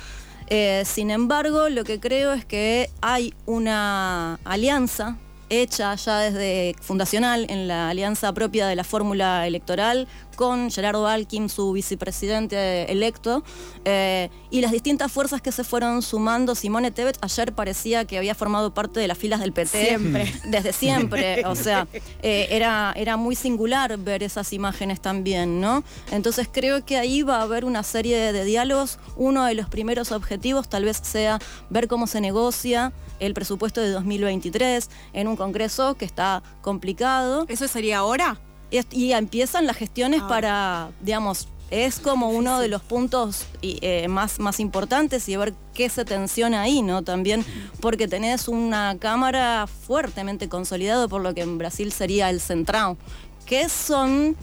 Eh, 0.49 0.83
sin 0.85 1.11
embargo, 1.11 1.69
lo 1.69 1.83
que 1.83 1.99
creo 1.99 2.33
es 2.33 2.45
que 2.45 2.89
hay 3.01 3.33
una 3.45 4.39
alianza 4.45 5.17
hecha 5.49 5.95
ya 5.95 6.19
desde 6.19 6.75
fundacional 6.81 7.45
en 7.49 7.67
la 7.67 7.89
alianza 7.89 8.33
propia 8.33 8.67
de 8.67 8.75
la 8.75 8.83
fórmula 8.83 9.47
electoral 9.47 10.07
con 10.37 10.71
Gerardo 10.71 11.07
Alquim, 11.07 11.49
su 11.49 11.73
vicepresidente 11.73 12.89
electo, 12.89 13.43
eh, 13.83 14.29
y 14.49 14.61
las 14.61 14.71
distintas 14.71 15.11
fuerzas 15.11 15.41
que 15.41 15.51
se 15.51 15.65
fueron 15.65 16.01
sumando. 16.01 16.55
Simone 16.55 16.91
Tebet 16.91 17.17
ayer 17.21 17.51
parecía 17.51 18.05
que 18.05 18.17
había 18.17 18.35
formado 18.35 18.73
parte 18.73 19.01
de 19.01 19.09
las 19.09 19.17
filas 19.17 19.41
del 19.41 19.51
PT. 19.51 19.87
Siempre. 19.87 20.33
Desde 20.45 20.71
siempre. 20.71 21.45
O 21.45 21.55
sea, 21.55 21.87
eh, 22.21 22.47
era, 22.51 22.93
era 22.95 23.17
muy 23.17 23.35
singular 23.35 23.97
ver 23.97 24.23
esas 24.23 24.53
imágenes 24.53 25.01
también, 25.01 25.59
¿no? 25.59 25.83
Entonces 26.11 26.47
creo 26.49 26.85
que 26.85 26.97
ahí 26.97 27.23
va 27.23 27.39
a 27.39 27.41
haber 27.41 27.65
una 27.65 27.83
serie 27.83 28.17
de, 28.17 28.31
de 28.31 28.45
diálogos. 28.45 28.99
Uno 29.15 29.43
de 29.43 29.55
los 29.55 29.67
primeros 29.67 30.11
objetivos 30.11 30.69
tal 30.69 30.85
vez 30.85 31.01
sea 31.03 31.39
ver 31.69 31.87
cómo 31.87 32.07
se 32.07 32.21
negocia 32.21 32.93
el 33.19 33.33
presupuesto 33.33 33.81
de 33.81 33.89
2023 33.89 34.89
en 35.13 35.27
un 35.27 35.35
congreso 35.35 35.95
que 35.95 36.05
está 36.05 36.43
complicado. 36.61 37.45
¿Eso 37.49 37.67
sería 37.67 37.97
ahora? 37.97 38.39
Y, 38.69 38.79
y 38.91 39.13
empiezan 39.13 39.65
las 39.65 39.77
gestiones 39.77 40.21
para, 40.23 40.89
digamos, 41.01 41.47
es 41.69 41.99
como 41.99 42.29
uno 42.29 42.59
de 42.59 42.69
los 42.69 42.81
puntos 42.81 43.45
eh, 43.61 44.07
más, 44.07 44.39
más 44.39 44.59
importantes 44.59 45.27
y 45.27 45.35
ver 45.35 45.53
qué 45.73 45.89
se 45.89 46.05
tensiona 46.05 46.61
ahí, 46.61 46.81
¿no? 46.81 47.03
También 47.03 47.45
porque 47.81 48.07
tenés 48.07 48.47
una 48.47 48.97
cámara 48.99 49.67
fuertemente 49.67 50.47
consolidada 50.47 51.07
por 51.07 51.21
lo 51.21 51.33
que 51.33 51.41
en 51.41 51.57
Brasil 51.57 51.91
sería 51.91 52.29
el 52.29 52.39
centrado, 52.39 52.97
que 53.45 53.67
son 53.67 54.37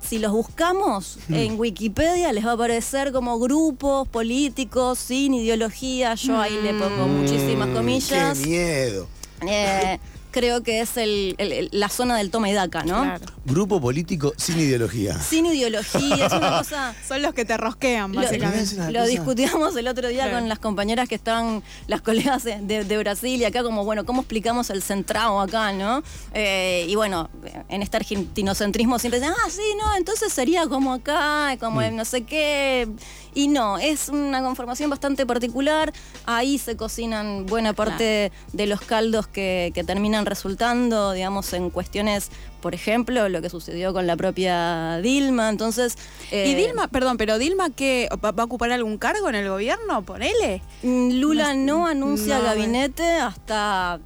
si 0.00 0.18
los 0.18 0.32
buscamos 0.32 1.18
hmm. 1.28 1.34
en 1.34 1.60
Wikipedia 1.60 2.32
les 2.32 2.44
va 2.44 2.50
a 2.50 2.54
aparecer 2.54 3.12
como 3.12 3.38
grupos 3.38 4.08
políticos 4.08 4.98
sin 4.98 5.34
ideología. 5.34 6.14
Yo 6.14 6.40
ahí 6.40 6.58
le 6.60 6.74
pongo 6.74 7.06
hmm. 7.06 7.20
muchísimas 7.20 7.68
comillas. 7.68 8.40
¡Qué 8.40 8.46
miedo! 8.46 9.08
Eh, 9.46 10.00
creo 10.32 10.62
que 10.62 10.80
es 10.80 10.96
el, 10.96 11.36
la 11.70 11.88
zona 11.88 12.16
del 12.16 12.30
toma 12.30 12.50
y 12.50 12.52
daca, 12.52 12.82
¿no? 12.82 13.02
Claro. 13.02 13.26
Grupo 13.44 13.80
político 13.80 14.32
sin 14.36 14.58
ideología. 14.60 15.18
Sin 15.18 15.46
ideología, 15.46 16.26
es 16.26 16.32
una 16.32 16.58
cosa... 16.58 16.94
Son 17.06 17.20
los 17.22 17.34
que 17.34 17.44
te 17.44 17.56
rosquean, 17.56 18.12
básicamente. 18.12 18.92
Lo, 18.92 19.04
discutíamos 19.06 19.74
el 19.76 19.88
otro 19.88 20.08
día 20.08 20.30
con 20.30 20.48
las 20.48 20.60
compañeras 20.60 21.08
que 21.08 21.16
están, 21.16 21.62
las 21.88 22.02
colegas 22.02 22.44
de, 22.44 22.98
Brasil 22.98 23.40
y 23.40 23.44
acá 23.44 23.64
como, 23.64 23.84
bueno, 23.84 24.04
¿cómo 24.04 24.20
explicamos 24.20 24.70
el 24.70 24.82
centrado 24.82 25.40
acá, 25.40 25.72
no? 25.72 26.02
Eh, 26.34 26.86
y 26.88 26.94
bueno, 26.94 27.30
en 27.68 27.82
este 27.82 27.96
argentinocentrismo 27.96 28.98
siempre 29.00 29.18
dicen, 29.18 29.34
ah, 29.36 29.50
sí, 29.50 29.62
no, 29.76 29.96
entonces 29.96 30.32
sería 30.32 30.66
como 30.68 30.92
acá, 30.92 31.56
como 31.58 31.80
mm. 31.80 31.96
no 31.96 32.04
sé 32.04 32.22
qué... 32.22 32.88
Y 33.34 33.48
no, 33.48 33.78
es 33.78 34.08
una 34.10 34.42
conformación 34.42 34.90
bastante 34.90 35.24
particular. 35.24 35.92
Ahí 36.26 36.58
se 36.58 36.76
cocinan 36.76 37.46
buena 37.46 37.72
parte 37.72 38.30
de 38.52 38.66
los 38.66 38.82
caldos 38.82 39.26
que, 39.26 39.72
terminan 39.86 40.26
resultando, 40.26 41.12
digamos, 41.12 41.52
en 41.54 41.70
cuestiones, 41.70 42.30
por 42.62 42.74
ejemplo, 42.74 43.28
lo 43.28 43.42
que 43.42 43.50
sucedió 43.50 43.92
con 43.92 44.06
la 44.06 44.16
propia 44.16 44.98
Dilma. 45.02 45.50
Entonces. 45.50 45.98
¿Y 46.30 46.36
eh, 46.36 46.54
Dilma, 46.54 46.88
perdón, 46.88 47.18
pero 47.18 47.36
Dilma 47.36 47.68
qué 47.68 48.08
va, 48.24 48.30
a 48.30 48.44
ocupar 48.44 48.72
algún 48.72 48.96
cargo 48.96 49.28
en 49.28 49.34
el 49.34 49.48
gobierno? 49.48 50.02
¿Ponele? 50.02 50.62
Mm, 50.82 51.10
Lula 51.20 51.54
no, 51.54 51.86
anuncia 51.86 52.40
gabinete 52.40 53.02
hasta 53.02 54.00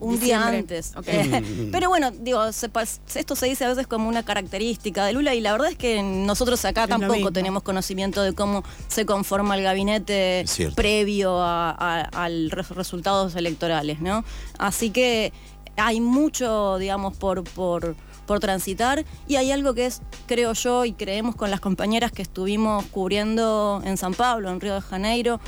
un 0.00 0.20
día 0.20 0.46
antes. 0.46 0.92
Pero 1.72 1.88
bueno, 1.88 2.10
digo, 2.10 2.44
esto 2.44 3.36
se 3.36 3.46
dice 3.46 3.64
a 3.64 3.68
veces 3.68 3.86
como 3.86 4.08
una 4.08 4.22
característica 4.22 5.06
de 5.06 5.12
Lula 5.12 5.34
y 5.34 5.40
la 5.40 5.52
verdad 5.52 5.70
es 5.70 5.78
que 5.78 6.02
nosotros 6.02 6.64
acá 6.64 6.86
tampoco 6.86 7.32
tenemos 7.32 7.62
conocimiento 7.62 8.22
de 8.22 8.32
cómo 8.32 8.64
se 8.88 9.06
conforma 9.06 9.56
el 9.56 9.62
gabinete 9.62 10.44
previo 10.74 11.38
a, 11.40 12.28
los 12.28 12.68
resultados 12.70 13.34
electorales, 13.36 14.00
¿no? 14.00 14.24
Así 14.58 14.90
que 14.90 15.32
hay 15.76 16.00
mucho, 16.00 16.78
digamos, 16.78 17.16
por, 17.16 17.44
por, 17.44 17.96
por 18.26 18.40
transitar 18.40 19.04
y 19.26 19.36
hay 19.36 19.52
algo 19.52 19.74
que 19.74 19.86
es, 19.86 20.02
creo 20.26 20.52
yo, 20.52 20.84
y 20.84 20.92
creemos 20.92 21.36
con 21.36 21.50
las 21.50 21.60
compañeras 21.60 22.12
que 22.12 22.22
estuvimos 22.22 22.84
cubriendo 22.86 23.82
en 23.84 23.96
San 23.96 24.14
Pablo, 24.14 24.50
en 24.50 24.60
Río 24.60 24.74
de 24.74 24.80
Janeiro, 24.80 25.40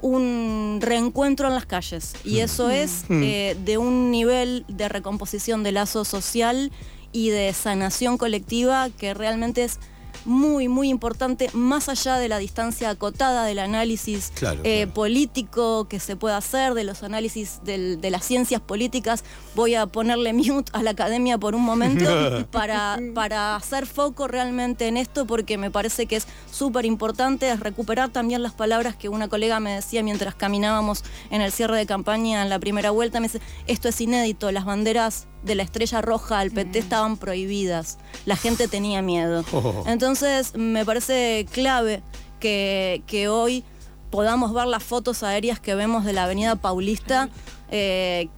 un 0.00 0.78
reencuentro 0.82 1.48
en 1.48 1.54
las 1.54 1.66
calles 1.66 2.14
y 2.24 2.34
mm. 2.34 2.40
eso 2.40 2.70
es 2.70 3.04
mm. 3.08 3.22
eh, 3.22 3.56
de 3.64 3.78
un 3.78 4.10
nivel 4.10 4.64
de 4.68 4.88
recomposición 4.88 5.62
de 5.62 5.72
lazo 5.72 6.04
social 6.04 6.70
y 7.12 7.30
de 7.30 7.52
sanación 7.54 8.18
colectiva 8.18 8.90
que 8.90 9.14
realmente 9.14 9.64
es 9.64 9.78
muy, 10.24 10.68
muy 10.68 10.88
importante, 10.88 11.48
más 11.52 11.88
allá 11.88 12.16
de 12.16 12.28
la 12.28 12.38
distancia 12.38 12.90
acotada 12.90 13.44
del 13.44 13.60
análisis 13.60 14.32
eh, 14.64 14.86
político 14.88 15.86
que 15.88 16.00
se 16.00 16.16
puede 16.16 16.34
hacer, 16.34 16.74
de 16.74 16.84
los 16.84 17.04
análisis 17.04 17.60
de 17.62 18.10
las 18.10 18.24
ciencias 18.24 18.60
políticas. 18.60 19.24
Voy 19.56 19.74
a 19.74 19.86
ponerle 19.86 20.34
mute 20.34 20.70
a 20.74 20.82
la 20.82 20.90
academia 20.90 21.38
por 21.38 21.54
un 21.54 21.62
momento 21.62 22.46
para, 22.52 23.00
para 23.14 23.56
hacer 23.56 23.86
foco 23.86 24.28
realmente 24.28 24.86
en 24.86 24.98
esto, 24.98 25.26
porque 25.26 25.56
me 25.56 25.70
parece 25.70 26.04
que 26.04 26.16
es 26.16 26.26
súper 26.52 26.84
importante 26.84 27.56
recuperar 27.56 28.10
también 28.10 28.42
las 28.42 28.52
palabras 28.52 28.96
que 28.96 29.08
una 29.08 29.28
colega 29.28 29.58
me 29.58 29.74
decía 29.74 30.02
mientras 30.02 30.34
caminábamos 30.34 31.04
en 31.30 31.40
el 31.40 31.52
cierre 31.52 31.78
de 31.78 31.86
campaña 31.86 32.42
en 32.42 32.50
la 32.50 32.58
primera 32.58 32.90
vuelta. 32.90 33.18
Me 33.18 33.28
dice, 33.28 33.40
esto 33.66 33.88
es 33.88 33.98
inédito, 33.98 34.52
las 34.52 34.66
banderas 34.66 35.26
de 35.42 35.54
la 35.54 35.62
estrella 35.62 36.02
roja 36.02 36.38
al 36.40 36.50
PT 36.50 36.78
mm. 36.78 36.82
estaban 36.82 37.16
prohibidas. 37.16 37.96
La 38.26 38.36
gente 38.36 38.68
tenía 38.68 39.00
miedo. 39.00 39.42
Oh. 39.52 39.84
Entonces, 39.86 40.54
me 40.54 40.84
parece 40.84 41.46
clave 41.50 42.02
que, 42.40 43.28
hoy 43.30 43.64
podamos 44.10 44.52
ver 44.52 44.66
las 44.66 44.82
fotos 44.82 45.22
aéreas 45.22 45.60
que 45.60 45.74
vemos 45.74 46.04
de 46.04 46.12
la 46.12 46.24
Avenida 46.24 46.56
Paulista. 46.56 47.30
Eh, 47.70 48.28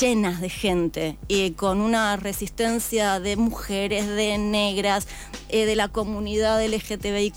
llenas 0.00 0.40
de 0.40 0.48
gente 0.48 1.18
y 1.28 1.52
con 1.52 1.80
una 1.80 2.16
resistencia 2.16 3.20
de 3.20 3.36
mujeres, 3.36 4.06
de 4.06 4.38
negras, 4.38 5.06
eh, 5.48 5.66
de 5.66 5.76
la 5.76 5.88
comunidad 5.88 6.64
LGTBIQ, 6.64 7.36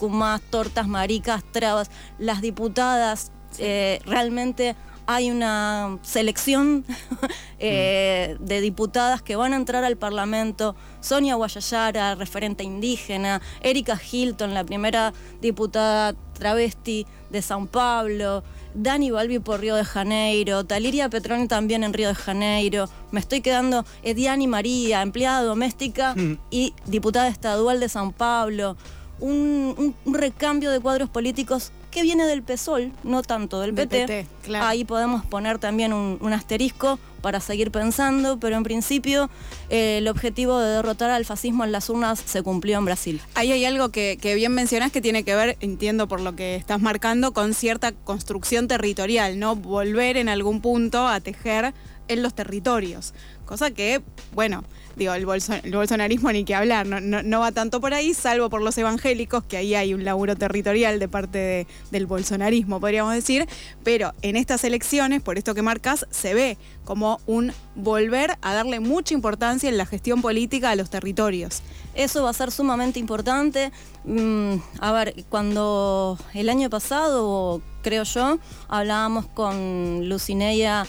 tortas, 0.50 0.88
maricas, 0.88 1.44
trabas. 1.52 1.90
Las 2.18 2.42
diputadas 2.42 3.32
eh, 3.58 4.00
realmente 4.06 4.76
hay 5.12 5.32
una 5.32 5.98
selección 6.04 6.86
eh, 7.60 8.38
de 8.40 8.62
diputadas 8.62 9.24
que 9.24 9.36
van 9.36 9.54
a 9.54 9.56
entrar 9.56 9.84
al 9.84 9.98
Parlamento. 9.98 10.76
Sonia 11.00 11.34
Guayayara, 11.34 12.14
referente 12.14 12.64
indígena, 12.64 13.42
Erika 13.62 14.00
Hilton, 14.00 14.54
la 14.54 14.64
primera 14.64 15.12
diputada 15.42 16.14
travesti 16.34 17.08
de 17.30 17.42
San 17.42 17.68
Pablo, 17.68 18.44
Dani 18.74 19.12
Balbi 19.12 19.40
por 19.40 19.60
Río 19.60 19.76
de 19.76 19.86
Janeiro, 19.86 20.64
Taliria 20.64 21.10
Petroni 21.10 21.48
también 21.48 21.84
en 21.84 21.94
Río 21.94 22.10
de 22.10 22.16
Janeiro, 22.16 22.90
me 23.12 23.20
estoy 23.20 23.42
quedando 23.42 23.86
Ediani 24.04 24.48
María, 24.48 25.02
empleada 25.02 25.44
doméstica 25.44 26.16
mm. 26.16 26.38
y 26.52 26.74
diputada 26.86 27.28
estadual 27.28 27.80
de 27.80 27.90
San 27.90 28.12
Pablo. 28.12 28.78
un, 29.20 29.96
recambio 30.06 30.72
de 30.72 30.80
cuadros 30.80 31.10
políticos 31.10 31.72
que 31.92 32.04
viene 32.04 32.26
del 32.26 32.44
PSOL, 32.44 32.92
no 33.04 33.24
tanto 33.24 33.60
del 33.62 33.74
PT. 33.74 34.28
Ahí 34.60 34.86
podemos 34.86 35.26
poner 35.26 35.60
también 35.60 35.94
un, 35.94 36.34
asterisco 36.34 37.00
para 37.22 37.40
seguir 37.40 37.72
pensando, 37.72 38.40
pero 38.40 38.56
en 38.56 38.64
principio 38.64 39.30
eh, 39.70 39.98
el 39.98 40.08
objetivo 40.08 40.60
de 40.60 40.70
derrotar 40.70 41.10
al 41.10 41.26
fascismo 41.26 41.66
en 41.66 41.72
las 41.72 41.90
urnas 41.90 42.20
se 42.24 42.44
cumplió 42.44 42.78
en 42.78 42.86
Brasil. 42.86 43.22
Ahí 43.34 43.52
hay 43.52 43.66
algo 43.66 43.90
que, 43.90 44.18
que 44.22 44.36
bien 44.36 44.54
mencionás 44.54 44.92
que 44.92 45.02
tiene 45.02 45.24
que 45.24 45.36
ver, 45.36 45.58
entiendo 45.60 46.08
por 46.08 46.22
lo 46.22 46.36
que 46.36 46.56
estás 46.56 46.80
marcando, 46.82 47.34
con 47.34 47.54
cierta 47.54 47.92
construcción 47.92 48.68
territorial, 48.68 49.40
¿no? 49.40 49.56
Volver 49.56 50.18
en 50.18 50.30
algún 50.30 50.62
punto 50.62 51.08
a 51.08 51.20
tejer 51.20 51.74
en 52.10 52.22
los 52.22 52.34
territorios. 52.34 53.14
Cosa 53.46 53.72
que, 53.72 54.04
bueno, 54.34 54.64
digo, 54.96 55.14
el, 55.14 55.26
bolsonarismo 55.26 56.32
ni 56.32 56.44
que 56.44 56.54
hablar, 56.54 56.86
no, 56.86 57.40
va 57.40 57.52
tanto 57.52 57.82
por 57.82 57.96
ahí, 57.96 58.14
salvo 58.14 58.50
por 58.50 58.62
los 58.62 58.78
evangélicos, 58.78 59.44
que 59.44 59.58
ahí 59.58 59.74
hay 59.74 59.96
un 59.96 60.04
laburo 60.04 60.36
territorial 60.36 61.00
de 61.00 61.08
parte 61.08 61.66
del 61.90 62.06
bolsonarismo, 62.06 62.80
podríamos 62.80 63.14
decir, 63.14 63.48
pero 63.84 64.14
en 64.22 64.36
estas 64.36 64.64
elecciones, 64.66 65.24
por 65.24 65.38
esto 65.40 65.56
que 65.56 65.64
marcas, 65.64 66.06
se 66.12 66.36
ve 66.36 66.58
como 66.86 67.22
un 67.26 67.52
volver 67.76 68.38
a 68.42 68.54
darle 68.54 68.80
mucha 68.80 69.16
importancia 69.16 69.70
en 69.70 69.78
la 69.78 69.86
gestión 69.86 70.22
política 70.22 70.72
a 70.72 70.76
los 70.76 70.90
territorios. 70.90 71.64
Eso 71.96 72.24
va 72.24 72.30
a 72.30 72.34
ser 72.34 72.52
sumamente 72.52 73.00
importante. 73.00 73.72
Mm, 74.04 74.56
a 74.80 74.92
ver, 74.92 75.26
cuando 75.30 76.20
el 76.34 76.50
año 76.50 76.70
pasado, 76.70 77.62
creo 77.82 78.04
yo, 78.04 78.38
hablábamos 78.68 79.26
con 79.28 80.08
Lucineia 80.08 80.86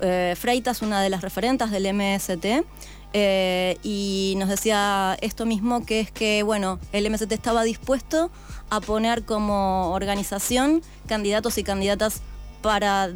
eh, 0.00 0.34
Freitas, 0.36 0.82
una 0.82 1.02
de 1.02 1.10
las 1.10 1.22
referentas 1.22 1.70
del 1.70 1.92
MST, 1.92 2.64
eh, 3.16 3.78
y 3.84 4.34
nos 4.38 4.48
decía 4.48 5.16
esto 5.20 5.46
mismo, 5.46 5.86
que 5.86 6.00
es 6.00 6.10
que, 6.10 6.42
bueno, 6.42 6.80
el 6.92 7.08
MST 7.08 7.30
estaba 7.32 7.62
dispuesto 7.62 8.30
a 8.70 8.80
poner 8.80 9.24
como 9.24 9.92
organización 9.92 10.82
candidatos 11.06 11.56
y 11.58 11.64
candidatas 11.64 12.22
para 12.64 13.10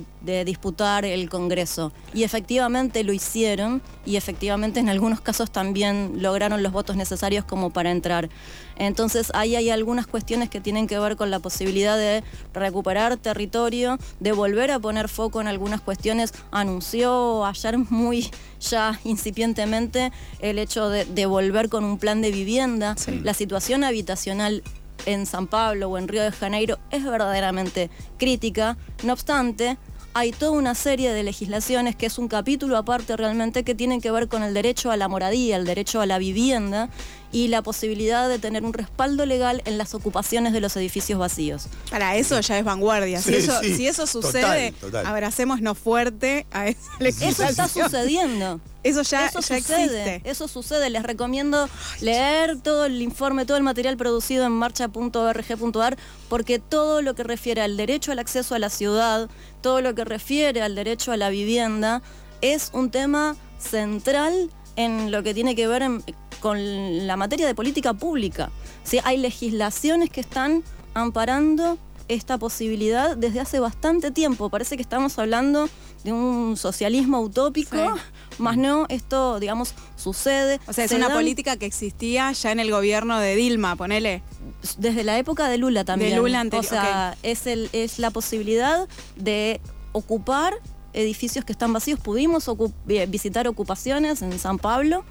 disputar 0.44 1.06
el 1.06 1.30
Congreso. 1.30 1.90
Y 2.12 2.24
efectivamente 2.24 3.02
lo 3.02 3.14
hicieron 3.14 3.80
y 4.04 4.16
efectivamente 4.16 4.78
en 4.78 4.90
algunos 4.90 5.22
casos 5.22 5.50
también 5.50 6.20
lograron 6.22 6.62
los 6.62 6.70
votos 6.70 6.96
necesarios 6.96 7.46
como 7.46 7.70
para 7.70 7.90
entrar. 7.90 8.28
Entonces 8.76 9.30
ahí 9.32 9.56
hay 9.56 9.70
algunas 9.70 10.06
cuestiones 10.06 10.50
que 10.50 10.60
tienen 10.60 10.86
que 10.86 10.98
ver 10.98 11.16
con 11.16 11.30
la 11.30 11.38
posibilidad 11.38 11.96
de 11.96 12.22
recuperar 12.52 13.16
territorio, 13.16 13.96
de 14.20 14.32
volver 14.32 14.70
a 14.70 14.78
poner 14.78 15.08
foco 15.08 15.40
en 15.40 15.46
algunas 15.46 15.80
cuestiones. 15.80 16.34
Anunció 16.50 17.46
ayer 17.46 17.78
muy 17.78 18.30
ya 18.60 19.00
incipientemente 19.04 20.12
el 20.40 20.58
hecho 20.58 20.90
de, 20.90 21.24
volver 21.24 21.70
con 21.70 21.84
un 21.84 21.96
plan 21.96 22.20
de 22.20 22.32
vivienda. 22.32 22.96
La 23.22 23.32
situación 23.32 23.82
habitacional 23.82 24.62
en 25.06 25.26
San 25.26 25.46
Pablo 25.46 25.88
o 25.88 25.98
en 25.98 26.08
Río 26.08 26.22
de 26.22 26.32
Janeiro 26.32 26.78
es 26.90 27.04
verdaderamente 27.04 27.90
crítica. 28.18 28.76
No 29.02 29.12
obstante, 29.12 29.76
hay 30.14 30.32
toda 30.32 30.52
una 30.52 30.74
serie 30.74 31.12
de 31.12 31.22
legislaciones 31.22 31.94
que 31.94 32.06
es 32.06 32.18
un 32.18 32.28
capítulo 32.28 32.76
aparte 32.76 33.16
realmente 33.16 33.62
que 33.62 33.74
tienen 33.74 34.00
que 34.00 34.10
ver 34.10 34.28
con 34.28 34.42
el 34.42 34.54
derecho 34.54 34.90
a 34.90 34.96
la 34.96 35.06
moradía, 35.08 35.56
el 35.56 35.64
derecho 35.64 36.00
a 36.00 36.06
la 36.06 36.18
vivienda 36.18 36.88
y 37.30 37.48
la 37.48 37.60
posibilidad 37.62 38.26
de 38.28 38.38
tener 38.38 38.64
un 38.64 38.72
respaldo 38.72 39.26
legal 39.26 39.60
en 39.66 39.76
las 39.78 39.94
ocupaciones 39.94 40.54
de 40.54 40.60
los 40.60 40.74
edificios 40.76 41.18
vacíos. 41.18 41.66
Para 41.90 42.16
eso 42.16 42.40
ya 42.40 42.58
es 42.58 42.64
vanguardia. 42.64 43.20
Si, 43.20 43.34
eso, 43.34 43.60
sí. 43.60 43.76
si 43.76 43.86
eso 43.86 44.06
sucede, 44.06 44.72
Total, 44.72 44.74
total. 44.80 45.06
abracémonos 45.06 45.76
fuerte 45.78 46.46
a 46.52 46.68
esa 46.68 46.80
Eso 47.00 47.10
está 47.20 47.44
legislación. 47.44 47.84
sucediendo. 47.90 48.60
Eso 48.88 49.02
ya, 49.02 49.26
eso 49.26 49.40
ya 49.40 49.58
sucede, 49.58 49.58
existe. 49.58 50.30
eso 50.30 50.48
sucede. 50.48 50.90
Les 50.90 51.02
recomiendo 51.02 51.68
leer 52.00 52.58
todo 52.60 52.86
el 52.86 53.00
informe, 53.02 53.44
todo 53.46 53.56
el 53.56 53.62
material 53.62 53.96
producido 53.96 54.44
en 54.46 54.52
marcha.org.ar, 54.52 55.96
porque 56.28 56.58
todo 56.58 57.02
lo 57.02 57.14
que 57.14 57.22
refiere 57.24 57.62
al 57.62 57.76
derecho 57.76 58.12
al 58.12 58.18
acceso 58.18 58.54
a 58.54 58.58
la 58.58 58.70
ciudad, 58.70 59.28
todo 59.60 59.80
lo 59.80 59.94
que 59.94 60.04
refiere 60.04 60.62
al 60.62 60.74
derecho 60.74 61.12
a 61.12 61.16
la 61.16 61.30
vivienda, 61.30 62.02
es 62.40 62.70
un 62.72 62.90
tema 62.90 63.36
central 63.58 64.50
en 64.76 65.10
lo 65.10 65.22
que 65.22 65.34
tiene 65.34 65.54
que 65.56 65.66
ver 65.66 65.82
en- 65.82 66.04
con 66.40 67.06
la 67.06 67.16
materia 67.16 67.46
de 67.46 67.54
política 67.54 67.94
pública. 67.94 68.50
¿Sí? 68.84 69.00
Hay 69.04 69.16
legislaciones 69.16 70.08
que 70.10 70.20
están 70.20 70.62
amparando 70.94 71.78
esta 72.06 72.38
posibilidad 72.38 73.16
desde 73.16 73.40
hace 73.40 73.60
bastante 73.60 74.10
tiempo. 74.10 74.48
Parece 74.48 74.76
que 74.76 74.82
estamos 74.82 75.18
hablando 75.18 75.68
de 76.04 76.12
un 76.12 76.56
socialismo 76.56 77.20
utópico, 77.20 77.76
Sí. 77.76 78.38
más 78.38 78.56
no, 78.56 78.86
esto, 78.88 79.40
digamos, 79.40 79.74
sucede. 79.96 80.60
O 80.66 80.72
sea, 80.72 80.84
es 80.84 80.90
Se 80.90 80.96
una 80.96 81.08
dan 81.08 81.16
política 81.16 81.56
que 81.56 81.66
existía 81.66 82.30
ya 82.32 82.52
en 82.52 82.60
el 82.60 82.70
gobierno 82.70 83.18
de 83.18 83.34
Dilma, 83.36 83.74
ponele. 83.76 84.22
Desde 84.78 85.04
la 85.04 85.18
época 85.18 85.48
de 85.48 85.58
Lula 85.58 85.84
también. 85.84 86.16
Lula 86.18 86.42
anteri- 86.42 86.58
o 86.60 86.62
sea, 86.62 87.16
es, 87.22 87.46
el, 87.46 87.68
es 87.72 87.98
la 87.98 88.10
posibilidad 88.10 88.88
de 89.16 89.60
ocupar 89.92 90.54
edificios 90.92 91.44
que 91.44 91.52
están 91.52 91.72
vacíos. 91.72 91.98
Pudimos 92.00 92.48
visitar 92.86 93.46
ocupaciones 93.48 94.22
en 94.22 94.38
San 94.38 94.58
Pablo 94.58 95.04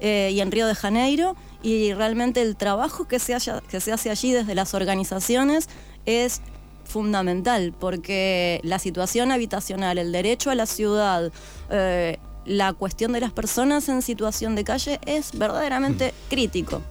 eh, 0.00 0.30
y 0.32 0.40
en 0.40 0.50
Río 0.52 0.66
de 0.66 0.74
Janeiro 0.74 1.36
y 1.62 1.92
realmente 1.94 2.42
el 2.42 2.56
trabajo 2.56 3.06
que 3.08 3.18
se, 3.18 3.34
haya- 3.34 3.60
que 3.62 3.80
se 3.80 3.92
hace 3.92 4.10
allí 4.10 4.32
desde 4.32 4.54
las 4.54 4.74
organizaciones 4.74 5.68
es 6.06 6.40
fundamental 6.84 7.74
porque 7.78 8.60
la 8.62 8.78
situación 8.78 9.32
habitacional, 9.32 9.98
el 9.98 10.12
derecho 10.12 10.50
a 10.50 10.54
la 10.54 10.66
ciudad, 10.66 11.32
eh, 11.70 12.18
la 12.46 12.72
cuestión 12.74 13.12
de 13.12 13.20
las 13.20 13.32
personas 13.32 13.88
en 13.88 14.02
situación 14.02 14.54
de 14.54 14.64
calle 14.64 15.00
es 15.06 15.32
verdaderamente 15.36 16.12
crítico. 16.28 16.82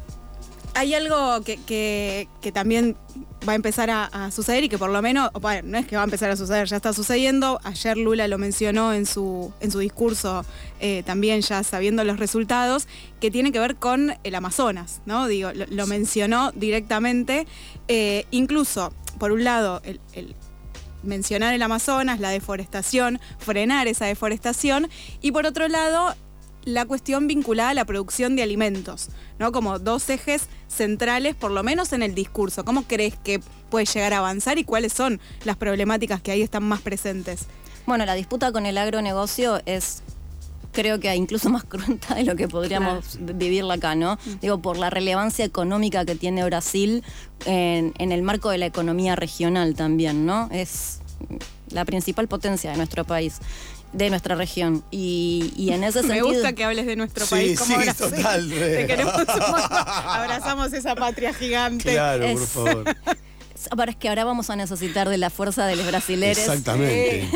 Hay 0.75 0.95
algo 0.95 1.41
que, 1.43 1.57
que- 1.57 2.27
que 2.41 2.51
también 2.51 2.97
va 3.47 3.51
a 3.51 3.55
empezar 3.55 3.91
a, 3.91 4.05
a 4.05 4.31
suceder 4.31 4.63
y 4.63 4.69
que 4.69 4.79
por 4.79 4.89
lo 4.89 4.99
menos, 5.03 5.29
o 5.33 5.39
bueno, 5.39 5.67
no 5.69 5.77
es 5.77 5.85
que 5.85 5.95
va 5.95 6.01
a 6.01 6.05
empezar 6.05 6.31
a 6.31 6.35
suceder, 6.35 6.67
ya 6.67 6.77
está 6.77 6.93
sucediendo. 6.93 7.59
Ayer 7.63 7.95
Lula 7.95 8.27
lo 8.27 8.39
mencionó 8.39 8.91
en 8.93 9.05
su, 9.05 9.53
en 9.59 9.69
su 9.69 9.77
discurso, 9.77 10.43
eh, 10.79 11.03
también 11.05 11.41
ya 11.41 11.61
sabiendo 11.61 12.03
los 12.03 12.17
resultados, 12.17 12.87
que 13.19 13.29
tiene 13.29 13.51
que 13.51 13.59
ver 13.59 13.75
con 13.75 14.15
el 14.23 14.33
Amazonas, 14.33 15.01
¿no? 15.05 15.27
Digo, 15.27 15.51
lo, 15.53 15.65
lo 15.67 15.85
mencionó 15.85 16.51
directamente. 16.53 17.45
Eh, 17.87 18.25
incluso, 18.31 18.91
por 19.23 19.31
un 19.31 19.45
lado, 19.45 19.81
el- 19.85 20.35
mencionar 21.01 21.53
el 21.53 21.61
Amazonas, 21.61 22.19
la 22.19 22.29
deforestación, 22.29 23.21
frenar 23.39 23.87
esa 23.87 24.03
deforestación 24.05 24.89
y 25.21 25.31
por 25.31 25.45
otro 25.45 25.69
lado 25.69 26.13
la 26.65 26.83
cuestión 26.85 27.25
vinculada 27.27 27.69
a 27.69 27.73
la 27.73 27.85
producción 27.85 28.35
de 28.35 28.43
alimentos, 28.43 29.07
¿no? 29.39 29.53
Como 29.53 29.79
dos 29.79 30.09
ejes 30.09 30.47
centrales, 30.67 31.35
por 31.37 31.51
lo 31.51 31.63
menos 31.63 31.93
en 31.93 32.03
el 32.03 32.13
discurso. 32.15 32.65
¿Cómo 32.65 32.83
crees 32.83 33.15
que 33.15 33.39
puede 33.69 33.85
llegar 33.85 34.11
a 34.11 34.17
avanzar 34.17 34.57
y 34.57 34.65
cuáles 34.65 34.91
son 34.91 35.21
las 35.45 35.55
problemáticas 35.55 36.21
que 36.21 36.31
ahí 36.31 36.41
están 36.41 36.63
más 36.63 36.81
presentes? 36.81 37.45
Bueno, 37.85 38.05
la 38.05 38.15
disputa 38.15 38.51
con 38.51 38.65
el 38.65 38.77
agronegocio 38.77 39.61
es 39.65 40.03
creo 40.73 40.99
que 40.99 41.15
incluso 41.15 41.49
más 41.55 41.63
cruenta 41.63 42.15
de 42.15 42.23
lo 42.25 42.35
que 42.35 42.49
podríamos 42.49 43.17
vi- 43.21 43.33
vivirla 43.33 43.75
acá, 43.75 43.95
¿no? 43.95 44.17
Digo, 44.41 44.61
por 44.61 44.77
la 44.77 44.89
relevancia 44.89 45.45
económica 45.45 46.03
que 46.03 46.15
tiene 46.15 46.43
Brasil 46.43 47.03
en, 47.45 47.93
en 47.97 48.11
el 48.11 48.21
marco 48.23 48.49
de 48.49 48.57
la 48.57 48.65
economía 48.65 49.15
regional 49.15 49.75
también, 49.75 50.25
¿no? 50.25 50.49
Es 50.51 50.99
la 51.69 51.85
principal 51.85 52.27
potencia 52.27 52.71
de 52.71 52.77
nuestro 52.77 53.05
país, 53.05 53.37
de 53.93 54.09
nuestra 54.09 54.35
región. 54.35 54.83
Y, 54.91 55.53
y 55.55 55.71
en 55.71 55.83
ese 55.83 56.01
Me 56.03 56.07
sentido... 56.09 56.27
gusta 56.27 56.53
que 56.53 56.63
hables 56.65 56.85
de 56.85 56.95
nuestro 56.95 57.25
Sí, 57.25 57.31
país 57.35 57.59
como 57.59 57.75
sí, 57.75 57.83
Brasil. 57.83 58.09
total. 58.17 58.49
Te 58.49 58.87
queremos. 58.87 59.13
Abrazamos 59.79 60.73
esa 60.73 60.95
patria 60.95 61.33
gigante. 61.33 61.91
Claro, 61.93 62.21
por 62.23 62.41
Es- 62.41 62.49
favor. 62.49 62.83
Ahora 63.71 63.91
es 63.91 63.97
que 63.97 64.09
ahora 64.09 64.23
vamos 64.25 64.49
a 64.49 64.55
necesitar 64.55 65.09
de 65.09 65.17
la 65.17 65.29
fuerza 65.29 65.65
de 65.65 65.75
los 65.75 65.85
brasileños. 65.87 66.37
Exactamente. 66.37 67.29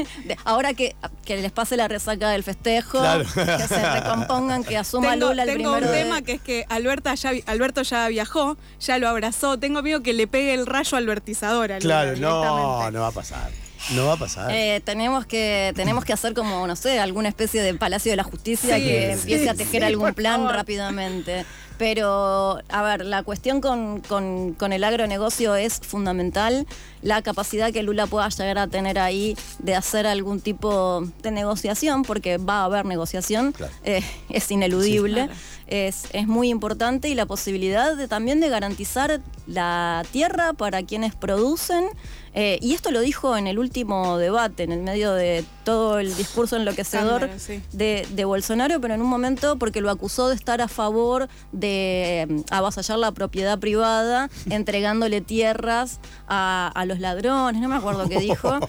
ahora 0.46 0.74
que, 0.74 0.96
que 1.26 1.38
les 1.38 1.52
pase 1.52 1.78
la 1.78 1.88
resaca 1.88 2.30
del 2.30 2.44
festejo, 2.44 3.00
Claro. 3.00 3.24
que 3.24 3.68
se 3.68 3.92
recompongan, 3.94 4.64
que 4.64 4.78
asuma 4.78 5.12
Tengo, 5.12 5.30
Lula 5.30 5.44
el 5.44 5.50
tengo 5.58 5.74
un 5.74 5.82
de- 5.82 5.88
tema 5.88 6.22
que 6.22 6.34
es 6.34 6.42
que 6.42 6.66
Alberta 6.70 7.14
ya, 7.16 7.32
Alberto 7.46 7.82
ya 7.84 8.08
viajó, 8.08 8.58
ya 8.80 8.98
lo 8.98 9.08
abrazó. 9.10 9.58
Tengo 9.60 9.82
miedo 9.82 10.02
que 10.04 10.14
le 10.14 10.28
pegue 10.28 10.54
el 10.54 10.66
rayo 10.66 10.98
albertizador 10.98 11.72
a 11.72 11.80
Lula 11.80 12.14
Claro, 12.14 12.18
no, 12.18 12.92
no 12.92 13.02
va 13.02 13.08
a 13.08 13.12
pasar. 13.12 13.50
No 13.96 14.06
va 14.08 14.14
a 14.14 14.18
pasar. 14.18 14.52
Eh, 14.52 14.82
tenemos 14.84 15.26
que 15.26 15.72
tenemos 15.76 16.04
que 16.06 16.14
hacer 16.14 16.34
como, 16.34 16.68
no 16.68 16.76
sé, 16.76 17.00
alguna 17.00 17.30
especie 17.30 17.62
de 17.62 17.74
Palacio 17.76 18.12
de 18.12 18.16
la 18.18 18.24
Justicia 18.24 18.76
Sí, 18.78 18.84
que 18.84 19.06
sí, 19.16 19.20
empiece 19.22 19.50
a 19.50 19.54
tejer 19.54 19.82
sí, 19.82 19.88
algún 19.88 20.14
plan 20.14 20.42
favor. 20.42 20.56
rápidamente. 20.56 21.46
Pero, 21.78 22.60
a 22.70 22.82
ver, 22.82 23.06
la 23.06 23.22
cuestión 23.22 23.62
con, 23.62 24.02
con- 24.02 24.54
con 24.56 24.74
el 24.74 24.84
agronegocio 24.84 25.56
es 25.56 25.80
fundamental. 25.80 26.66
La 27.04 27.22
capacidad 27.22 27.72
que 27.72 27.84
Lula 27.84 28.08
pueda 28.08 28.28
llegar 28.30 28.58
a 28.58 28.68
tener 28.68 28.98
ahí 28.98 29.38
de 29.60 29.76
hacer 29.76 30.08
algún 30.08 30.42
tipo 30.42 31.04
de 31.22 31.30
negociación, 31.30 32.02
porque 32.02 32.40
va 32.40 32.62
a 32.62 32.66
haber 32.66 32.86
negociación, 32.86 33.52
Claro. 33.52 33.72
eh, 33.84 34.02
es 34.30 34.50
ineludible. 34.50 35.26
claro. 35.26 35.40
es, 35.68 36.06
es 36.14 36.28
muy 36.28 36.50
importante 36.50 37.10
y 37.10 37.14
la 37.16 37.26
posibilidad 37.28 37.96
de, 37.96 38.08
también 38.08 38.40
de 38.40 38.50
garantizar 38.50 39.22
la 39.46 40.04
tierra 40.12 40.54
para 40.54 40.82
quienes 40.82 41.14
producen. 41.14 41.86
Eh, 42.40 42.60
y 42.62 42.76
esto 42.76 42.92
lo 42.92 43.00
dijo 43.02 43.36
en 43.36 43.48
el 43.48 43.58
último 43.58 44.20
debate, 44.20 44.62
en 44.62 44.72
el 44.72 44.84
medio 44.84 45.12
de 45.14 45.44
todo 45.64 45.98
el 45.98 46.16
discurso 46.16 46.56
enloquecedor 46.56 47.32
sí. 47.40 47.64
de, 47.74 48.06
de 48.12 48.26
Bolsonaro, 48.26 48.80
pero 48.80 48.94
en 48.94 49.02
un 49.02 49.08
momento 49.08 49.58
porque 49.58 49.82
lo 49.82 49.90
acusó 49.90 50.30
de 50.30 50.36
estar 50.36 50.62
a 50.62 50.68
favor 50.68 51.30
de 51.52 52.28
mm, 52.30 52.40
avasallar 52.54 53.00
la 53.00 53.12
propiedad 53.12 53.58
privada, 53.58 54.30
entregándole 54.52 55.20
tierras 55.22 56.00
a, 56.28 56.72
a 56.76 56.86
los 56.86 57.00
ladrones, 57.00 57.60
no 57.60 57.70
me 57.70 57.76
acuerdo 57.76 58.08
qué 58.08 58.20
dijo. 58.20 58.60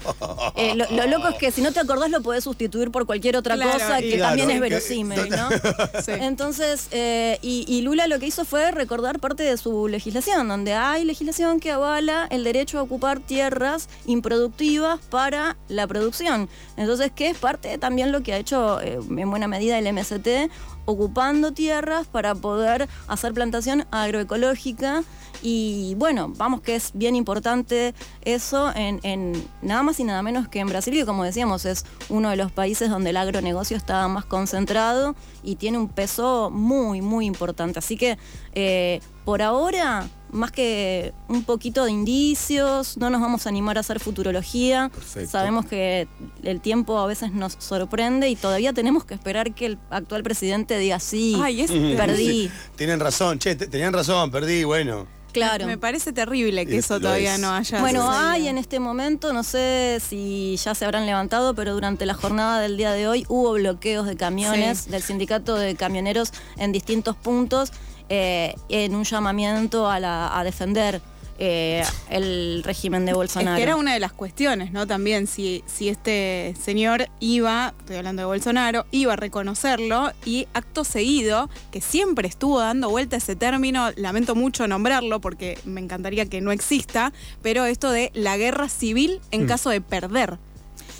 Eh, 0.56 0.74
lo, 0.74 0.86
lo 0.90 1.06
loco 1.06 1.28
es 1.28 1.34
que 1.34 1.50
si 1.50 1.60
no 1.60 1.70
te 1.70 1.80
acordás 1.80 2.10
lo 2.10 2.22
podés 2.22 2.44
sustituir 2.44 2.90
por 2.90 3.04
cualquier 3.04 3.36
otra 3.36 3.54
Claro, 3.54 3.72
cosa 3.72 3.98
que 4.00 4.16
Claro, 4.16 4.28
también 4.30 4.50
es 4.50 4.60
verosímil, 4.62 5.28
¿no? 5.28 5.48
Sí. 6.02 6.12
Entonces, 6.12 6.88
eh, 6.90 7.38
y, 7.42 7.66
y 7.68 7.82
Lula 7.82 8.06
lo 8.06 8.18
que 8.18 8.26
hizo 8.26 8.46
fue 8.46 8.70
recordar 8.70 9.18
parte 9.18 9.42
de 9.42 9.58
su 9.58 9.88
legislación, 9.88 10.48
donde 10.48 10.72
hay 10.72 11.04
legislación 11.04 11.60
que 11.60 11.70
avala 11.70 12.26
el 12.30 12.44
derecho 12.44 12.78
a 12.78 12.82
ocupar 12.82 13.20
tierras 13.58 13.88
improductivas 14.06 15.00
para 15.10 15.56
la 15.68 15.86
producción. 15.86 16.48
Entonces, 16.76 17.10
que 17.12 17.30
es 17.30 17.38
parte 17.38 17.76
también 17.78 18.12
lo 18.12 18.22
que 18.22 18.32
ha 18.32 18.36
hecho 18.36 18.80
eh, 18.80 19.00
en 19.16 19.30
buena 19.30 19.48
medida 19.48 19.78
el 19.78 19.92
MST, 19.92 20.50
ocupando 20.84 21.52
tierras 21.52 22.06
para 22.06 22.34
poder 22.34 22.88
hacer 23.08 23.34
plantación 23.34 23.84
agroecológica. 23.90 25.02
Y 25.42 25.94
bueno, 25.96 26.32
vamos 26.36 26.62
que 26.62 26.76
es 26.76 26.92
bien 26.94 27.14
importante 27.14 27.94
eso 28.22 28.72
en, 28.74 29.00
en 29.02 29.32
nada 29.60 29.82
más 29.82 30.00
y 30.00 30.04
nada 30.04 30.22
menos 30.22 30.48
que 30.48 30.60
en 30.60 30.68
Brasil, 30.68 30.94
que 30.94 31.04
como 31.04 31.24
decíamos 31.24 31.64
es 31.64 31.84
uno 32.08 32.30
de 32.30 32.36
los 32.36 32.50
países 32.50 32.90
donde 32.90 33.10
el 33.10 33.16
agronegocio 33.16 33.76
está 33.76 34.08
más 34.08 34.24
concentrado 34.24 35.14
y 35.42 35.56
tiene 35.56 35.78
un 35.78 35.88
peso 35.88 36.50
muy, 36.50 37.02
muy 37.02 37.26
importante. 37.26 37.78
Así 37.78 37.96
que 37.96 38.18
eh, 38.54 39.00
por 39.28 39.42
ahora, 39.42 40.08
más 40.32 40.50
que 40.52 41.12
un 41.28 41.44
poquito 41.44 41.84
de 41.84 41.90
indicios, 41.90 42.96
no 42.96 43.10
nos 43.10 43.20
vamos 43.20 43.44
a 43.44 43.50
animar 43.50 43.76
a 43.76 43.80
hacer 43.80 44.00
futurología. 44.00 44.88
Perfecto. 44.88 45.30
Sabemos 45.30 45.66
que 45.66 46.08
el 46.42 46.62
tiempo 46.62 46.98
a 46.98 47.06
veces 47.06 47.32
nos 47.32 47.52
sorprende 47.58 48.30
y 48.30 48.36
todavía 48.36 48.72
tenemos 48.72 49.04
que 49.04 49.12
esperar 49.12 49.52
que 49.54 49.66
el 49.66 49.78
actual 49.90 50.22
presidente 50.22 50.78
diga 50.78 50.98
sí, 50.98 51.36
Ay, 51.44 51.60
es 51.60 51.70
perdí. 51.70 52.50
Tienen 52.76 53.00
razón, 53.00 53.38
che, 53.38 53.54
te- 53.54 53.66
tenían 53.66 53.92
razón, 53.92 54.30
perdí, 54.30 54.64
bueno. 54.64 55.06
Claro. 55.30 55.66
Me 55.66 55.76
parece 55.76 56.14
terrible 56.14 56.64
que 56.64 56.78
Es- 56.78 56.86
eso 56.86 56.98
todavía 56.98 57.34
es. 57.34 57.40
no 57.40 57.52
haya 57.52 57.80
Bueno, 57.80 58.00
sucedido. 58.06 58.28
hay 58.30 58.48
en 58.48 58.56
este 58.56 58.80
momento, 58.80 59.34
no 59.34 59.42
sé 59.42 60.00
si 60.08 60.56
ya 60.56 60.74
se 60.74 60.86
habrán 60.86 61.04
levantado, 61.04 61.54
pero 61.54 61.74
durante 61.74 62.06
la 62.06 62.14
jornada 62.14 62.60
del 62.60 62.78
día 62.78 62.92
de 62.92 63.06
hoy 63.08 63.26
hubo 63.28 63.52
bloqueos 63.52 64.06
de 64.06 64.16
camiones 64.16 64.78
Sí. 64.84 64.90
del 64.90 65.02
sindicato 65.02 65.54
de 65.54 65.74
camioneros 65.74 66.32
en 66.56 66.72
distintos 66.72 67.14
puntos 67.14 67.72
eh, 68.08 68.54
en 68.68 68.94
un 68.94 69.04
llamamiento 69.04 69.88
a, 69.90 70.00
la- 70.00 70.38
a 70.38 70.44
defender 70.44 71.00
eh, 71.40 71.84
el 72.10 72.62
régimen 72.64 73.04
de 73.04 73.12
Es 73.12 73.16
Bolsonaro. 73.16 73.56
que 73.56 73.62
era 73.62 73.76
una 73.76 73.94
de 73.94 74.00
las 74.00 74.12
cuestiones, 74.12 74.72
¿no? 74.72 74.88
También 74.88 75.28
si, 75.28 75.62
si 75.66 75.88
este 75.88 76.56
señor 76.60 77.06
iba, 77.20 77.74
estoy 77.78 77.94
hablando 77.94 78.22
de 78.22 78.26
Bolsonaro, 78.26 78.86
iba 78.90 79.12
a 79.12 79.16
reconocerlo 79.16 80.10
y 80.24 80.48
acto 80.52 80.82
seguido, 80.82 81.48
que 81.70 81.80
siempre 81.80 82.26
estuvo 82.26 82.58
dando 82.58 82.90
vuelta 82.90 83.16
ese 83.18 83.36
término, 83.36 83.90
lamento 83.94 84.34
mucho 84.34 84.66
nombrarlo 84.66 85.20
porque 85.20 85.58
me 85.64 85.80
encantaría 85.80 86.26
que 86.26 86.40
no 86.40 86.50
exista, 86.50 87.12
pero 87.40 87.66
esto 87.66 87.92
de 87.92 88.10
la 88.14 88.36
guerra 88.36 88.68
civil 88.68 89.20
en 89.30 89.46
caso 89.46 89.70
de 89.70 89.80
perder. 89.80 90.38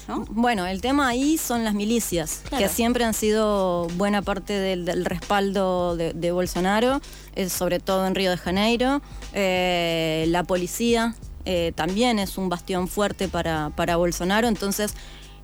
¿No? 0.09 0.25
Bueno, 0.31 0.67
el 0.67 0.81
tema 0.81 1.07
ahí 1.09 1.39
son 1.39 1.63
las 1.65 1.75
milicias, 1.75 2.43
Claro. 2.49 2.65
que 2.65 2.69
siempre 2.73 3.05
han 3.05 3.15
sido 3.15 3.87
buena 3.97 4.23
parte 4.23 4.55
del, 4.55 4.85
del 4.85 5.05
respaldo 5.05 5.97
de, 5.97 6.15
de 6.15 6.33
Bolsonaro, 6.33 7.01
eh, 7.37 7.49
sobre 7.49 7.79
todo 7.79 8.07
en 8.07 8.15
Río 8.15 8.31
de 8.31 8.39
Janeiro. 8.39 9.01
Eh, 9.35 10.25
la 10.29 10.43
policía 10.45 11.15
eh, 11.45 11.73
también 11.77 12.19
es 12.19 12.39
un 12.39 12.49
bastión 12.49 12.89
fuerte 12.89 13.29
para, 13.29 13.71
para 13.77 13.97
Bolsonaro, 13.97 14.49
entonces 14.49 14.95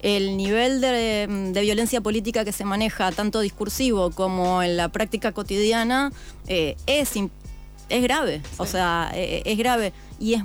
el 0.00 0.36
nivel 0.36 0.80
de, 0.82 1.26
de 1.52 1.60
violencia 1.62 2.00
política 2.02 2.44
que 2.44 2.52
se 2.52 2.64
maneja, 2.66 3.10
tanto 3.12 3.40
discursivo 3.40 4.10
como 4.10 4.62
en 4.62 4.76
la 4.76 4.88
práctica 4.90 5.32
cotidiana, 5.32 6.12
eh, 6.46 6.76
es, 6.86 7.12
es 7.88 8.02
grave. 8.02 8.42
O 8.58 8.66
sea, 8.66 9.10
eh, 9.14 9.40
es 9.46 9.56
grave. 9.56 9.94
Y 10.20 10.34
es, 10.34 10.42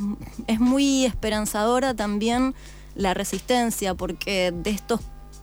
es 0.47 0.62
muy 0.62 1.03
esperanzadora 1.05 1.93
también 1.93 2.55
la 2.99 3.13
resistencia, 3.13 3.95
porque 3.95 4.51
de 4.53 4.69
estos 4.69 4.99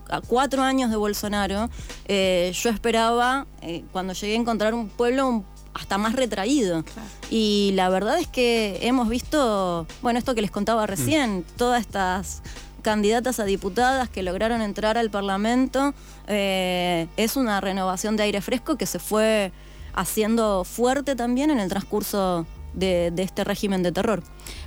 a 0.09 0.21
cuatro 0.21 0.63
años 0.63 0.89
de 0.91 0.97
Bolsonaro, 0.97 1.69
eh, 2.07 2.53
yo 2.55 2.71
esperaba, 2.71 3.47
eh, 3.61 3.83
cuando 3.91 4.13
llegué 4.13 4.35
a 4.35 4.37
encontrar 4.37 4.73
un 4.73 4.89
pueblo 4.89 5.27
un- 5.29 5.45
hasta 5.75 5.99
más 5.99 6.15
retraído. 6.15 6.85
Y 7.29 7.73
la 7.75 7.89
verdad 7.89 8.19
es 8.21 8.29
que 8.29 8.79
hemos 8.83 9.09
visto, 9.09 9.87
bueno, 10.03 10.19
esto 10.19 10.35
que 10.35 10.43
les 10.43 10.51
contaba 10.53 10.87
recién, 10.87 11.45
todas 11.57 11.81
estas 11.81 12.43
candidatas 12.83 13.41
a 13.41 13.45
diputadas 13.45 14.09
que 14.09 14.23
lograron 14.23 14.63
entrar 14.63 14.97
al 14.97 15.11
Parlamento, 15.11 15.93
eh, 16.29 17.09
es 17.17 17.37
una 17.37 17.61
renovación 17.61 18.17
de 18.17 18.23
aire 18.23 18.41
fresco 18.41 18.77
que 18.77 18.87
se 18.87 19.01
fue 19.01 19.51
haciendo 19.93 20.63
fuerte 20.65 21.17
también 21.17 21.51
en 21.51 21.59
el 21.59 21.69
transcurso 21.69 22.47
de, 22.77 23.11
de 23.13 23.23
este 23.25 23.43
régimen 23.43 23.83
de 23.83 23.91
terror. 23.91 24.23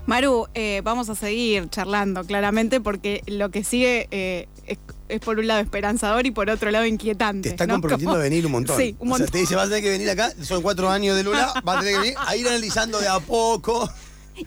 Maru, 0.05 0.47
eh, 0.53 0.81
vamos 0.83 1.09
a 1.09 1.15
seguir 1.15 1.69
charlando 1.69 2.23
claramente 2.25 2.81
porque 2.81 3.21
lo 3.27 3.49
que 3.51 3.63
sigue 3.63 4.07
eh, 4.11 4.47
es, 4.67 4.77
es 5.07 5.19
por 5.21 5.39
un 5.39 5.47
lado 5.47 5.61
esperanzador 5.61 6.25
y 6.25 6.31
por 6.31 6.49
otro 6.49 6.71
lado 6.71 6.85
inquietante. 6.85 7.49
Te 7.49 7.55
está 7.55 7.67
¿no? 7.67 7.75
comprometiendo 7.75 8.17
a 8.17 8.21
venir 8.21 8.45
un 8.45 8.51
montón. 8.51 8.75
Sí, 8.77 8.95
un 8.99 9.07
O 9.07 9.15
sea, 9.15 9.19
montón. 9.19 9.31
te 9.31 9.37
dice, 9.37 9.55
vas 9.55 9.65
a 9.67 9.69
tener 9.69 9.83
que 9.83 9.89
venir 9.91 10.09
acá, 10.09 10.31
son 10.41 10.61
cuatro 10.61 10.89
años 10.89 11.15
de 11.15 11.23
Lula, 11.23 11.53
vas 11.63 11.77
a 11.77 11.79
tener 11.79 11.93
que 11.95 11.99
venir 12.01 12.15
a 12.19 12.35
ir 12.35 12.47
analizando 12.47 12.99
de 12.99 13.07
a 13.07 13.19
poco. 13.19 13.89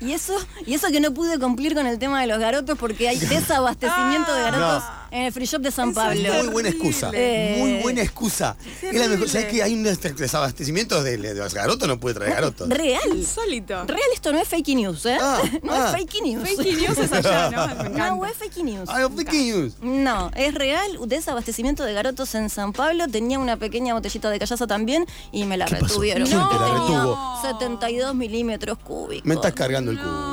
Y 0.01 0.13
eso, 0.13 0.35
y 0.67 0.75
eso 0.75 0.89
que 0.89 1.01
no 1.01 1.13
pude 1.13 1.39
cumplir 1.39 1.75
con 1.75 1.87
el 1.87 1.99
tema 1.99 2.21
de 2.21 2.27
los 2.27 2.39
garotos 2.39 2.79
porque 2.79 3.09
hay 3.09 3.19
desabastecimiento 3.63 4.35
de 4.35 4.43
garotos 4.43 4.85
en 5.13 5.23
el 5.27 5.33
free 5.33 5.47
shop 5.47 5.61
de 5.61 5.71
San 5.71 5.93
Pablo. 5.95 6.21
es 6.33 6.43
Muy 6.45 6.53
buena 6.53 6.69
excusa. 6.71 7.11
Eh, 7.15 7.57
Muy 7.59 7.83
buena 7.83 8.03
excusa. 8.03 8.57
Es 8.81 8.95
la 8.95 9.09
mejor. 9.09 9.29
¿Sabes 9.29 9.47
que 9.47 9.63
hay 9.63 9.75
un 9.75 9.83
des- 9.85 10.01
desabastecimiento 10.17 11.03
de, 11.03 11.17
de 11.19 11.35
los 11.35 11.55
garotos? 11.55 11.87
No 11.87 12.01
puede 12.01 12.15
traer 12.17 12.33
garotos. 12.35 12.69
Real. 12.69 13.01
Insólito. 13.15 13.85
Real 13.85 14.01
esto 14.15 14.33
no 14.33 14.39
es 14.41 14.49
fake 14.49 14.69
news, 14.69 15.07
¿eh? 15.07 15.19
Ah, 15.21 15.41
no 15.63 15.73
ah. 15.73 15.93
es 15.95 15.97
fake 16.01 16.23
news. 16.23 16.43
Fake 16.49 16.77
news 16.79 16.99
es 16.99 17.13
allá, 17.13 17.51
¿no? 17.51 17.89
No, 18.19 18.27
es 18.27 18.35
fake 18.37 18.57
news. 18.65 18.89
Of 18.89 19.15
the 19.17 19.25
news. 19.33 19.75
No, 19.83 20.31
es 20.35 20.55
real. 20.55 20.99
Desabastecimiento 21.07 21.85
de 21.85 21.93
garotos 21.93 22.35
en 22.35 22.49
San 22.51 22.73
Pablo. 22.73 23.07
Tenía 23.09 23.39
una 23.39 23.57
pequeña 23.59 23.95
botellita 23.95 24.31
de 24.31 24.39
callaza 24.39 24.67
también 24.67 25.05
y 25.31 25.45
me 25.45 25.57
la 25.57 25.67
¿Qué 25.67 25.77
pasó? 25.77 25.87
retuvieron. 25.87 26.27
¿Quién 26.27 26.39
te 26.39 26.55
la 26.55 26.61
Tenía 26.67 26.79
retuvo? 27.03 27.39
72 27.43 28.15
milímetros 28.15 28.79
cúbicos. 28.79 29.27
Me 29.27 29.35
estás 29.35 29.53
cargando 29.53 29.91
el 29.91 29.99
cubo. 29.99 30.32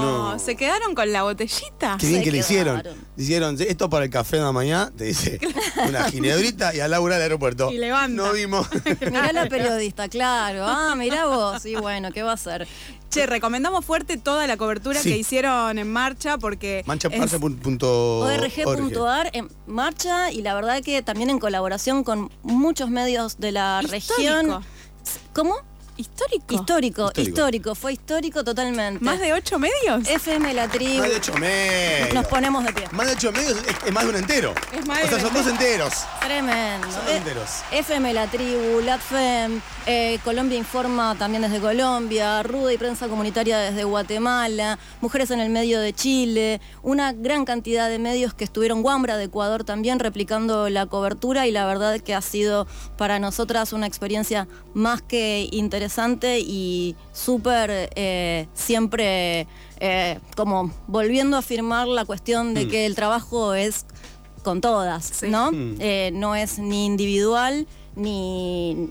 No, 0.00 0.32
No. 0.32 0.38
se 0.38 0.56
quedaron 0.56 0.94
con 0.94 1.12
la 1.12 1.22
botellita. 1.22 1.96
Qué 1.98 2.06
bien 2.06 2.18
Se 2.20 2.24
que 2.24 2.32
le 2.32 2.38
hicieron. 2.38 2.80
quedaron. 2.80 2.98
Hicieron 3.16 3.56
esto 3.60 3.90
para 3.90 4.04
el 4.04 4.10
café 4.10 4.36
de 4.36 4.42
la 4.42 4.52
mañana, 4.52 4.90
te 4.96 5.04
dice 5.04 5.38
una 5.88 6.04
ginebbrita 6.10 6.74
y 6.74 6.80
a 6.80 6.88
Laura 6.88 7.16
al 7.16 7.22
aeropuerto. 7.22 7.70
Y 7.70 7.78
levanta. 7.78 8.22
No 8.22 8.32
vimos. 8.32 8.66
Mirá 9.00 9.32
la 9.32 9.46
periodista, 9.48 10.08
claro. 10.08 10.64
Ah, 10.66 10.94
mirá 10.96 11.26
vos. 11.26 11.64
Y 11.66 11.74
bueno, 11.76 12.12
¿qué 12.12 12.22
va 12.22 12.30
a 12.32 12.34
hacer? 12.34 12.66
Che, 13.10 13.26
recomendamos 13.26 13.84
fuerte 13.84 14.16
toda 14.18 14.46
la 14.46 14.56
cobertura 14.56 15.00
Sí. 15.00 15.10
que 15.10 15.18
hicieron 15.18 15.78
en 15.78 15.90
marcha 15.92 16.38
porque 16.38 16.80
es- 16.80 16.86
Manchaparse.org. 16.86 17.84
org.ar 18.22 19.30
en 19.32 19.48
marcha 19.66 20.30
y 20.30 20.42
la 20.42 20.54
verdad 20.54 20.82
que 20.82 21.02
también 21.02 21.30
en 21.30 21.38
colaboración 21.38 22.04
con 22.04 22.30
muchos 22.42 22.88
medios 22.90 23.38
de 23.38 23.52
la 23.52 23.80
Histórico. 23.82 24.14
región. 24.16 24.64
¿Cómo? 25.32 25.56
Histórico. 26.00 26.54
Histórico, 26.54 27.06
Histórico. 27.08 27.20
histórico, 27.30 27.74
fue 27.74 27.92
histórico 27.92 28.44
totalmente. 28.44 29.04
¿Más 29.04 29.18
de 29.20 29.32
ocho 29.32 29.58
medios? 29.58 30.08
FM 30.08 30.54
La 30.54 30.68
Tribu. 30.68 31.00
Más 31.00 31.10
de 31.10 31.16
ocho 31.16 31.34
medios. 31.34 32.14
Nos 32.14 32.26
ponemos 32.26 32.64
de 32.64 32.72
pie. 32.72 32.84
Más 32.92 33.06
de 33.06 33.12
ocho 33.12 33.32
medios 33.32 33.56
es, 33.66 33.76
es 33.86 33.92
más 33.92 34.04
de 34.04 34.10
un 34.10 34.16
entero. 34.16 34.54
Es 34.72 34.86
más 34.86 34.98
o 34.98 35.02
de 35.02 35.08
sea, 35.08 35.20
son 35.20 35.34
dos 35.34 35.46
enteros. 35.46 35.92
Tremendo. 36.20 36.90
Son 36.90 37.06
Eh, 37.08 37.16
enteros. 37.16 37.50
FM 37.72 38.14
La 38.14 38.26
Tribu, 38.26 38.80
LatFem, 38.80 39.60
eh, 39.86 40.18
Colombia 40.24 40.58
Informa 40.58 41.14
también 41.18 41.42
desde 41.42 41.60
Colombia, 41.60 42.42
Ruda 42.42 42.72
y 42.72 42.78
Prensa 42.78 43.08
Comunitaria 43.08 43.58
desde 43.58 43.84
Guatemala, 43.84 44.78
Mujeres 45.00 45.30
en 45.30 45.40
el 45.40 45.50
Medio 45.50 45.80
de 45.80 45.92
Chile, 45.92 46.60
una 46.82 47.12
gran 47.12 47.44
cantidad 47.44 47.88
de 47.88 47.98
medios 47.98 48.34
que 48.34 48.44
estuvieron, 48.44 48.82
Guambra 48.82 49.16
de 49.16 49.24
Ecuador 49.24 49.64
también 49.64 49.98
replicando 49.98 50.68
la 50.68 50.86
cobertura 50.86 51.46
y 51.46 51.52
la 51.52 51.66
verdad 51.66 52.00
que 52.00 52.14
ha 52.14 52.20
sido 52.22 52.66
para 52.96 53.18
nosotras 53.18 53.72
una 53.72 53.86
experiencia 53.86 54.48
más 54.74 55.02
que 55.02 55.48
interesante 55.50 55.89
y 56.38 56.94
súper 57.12 57.90
eh, 57.94 58.46
siempre 58.54 59.46
eh, 59.80 60.18
como 60.36 60.72
volviendo 60.86 61.36
a 61.36 61.40
afirmar 61.40 61.88
la 61.88 62.04
cuestión 62.04 62.54
de 62.54 62.68
que 62.68 62.86
el 62.86 62.94
trabajo 62.94 63.54
es 63.54 63.86
con 64.42 64.60
todas, 64.60 65.04
Sí. 65.04 65.28
¿no? 65.28 65.52
Mm. 65.52 65.76
Eh, 65.80 66.10
no 66.14 66.34
es 66.34 66.58
ni 66.58 66.86
individual 66.86 67.66
ni 67.96 68.88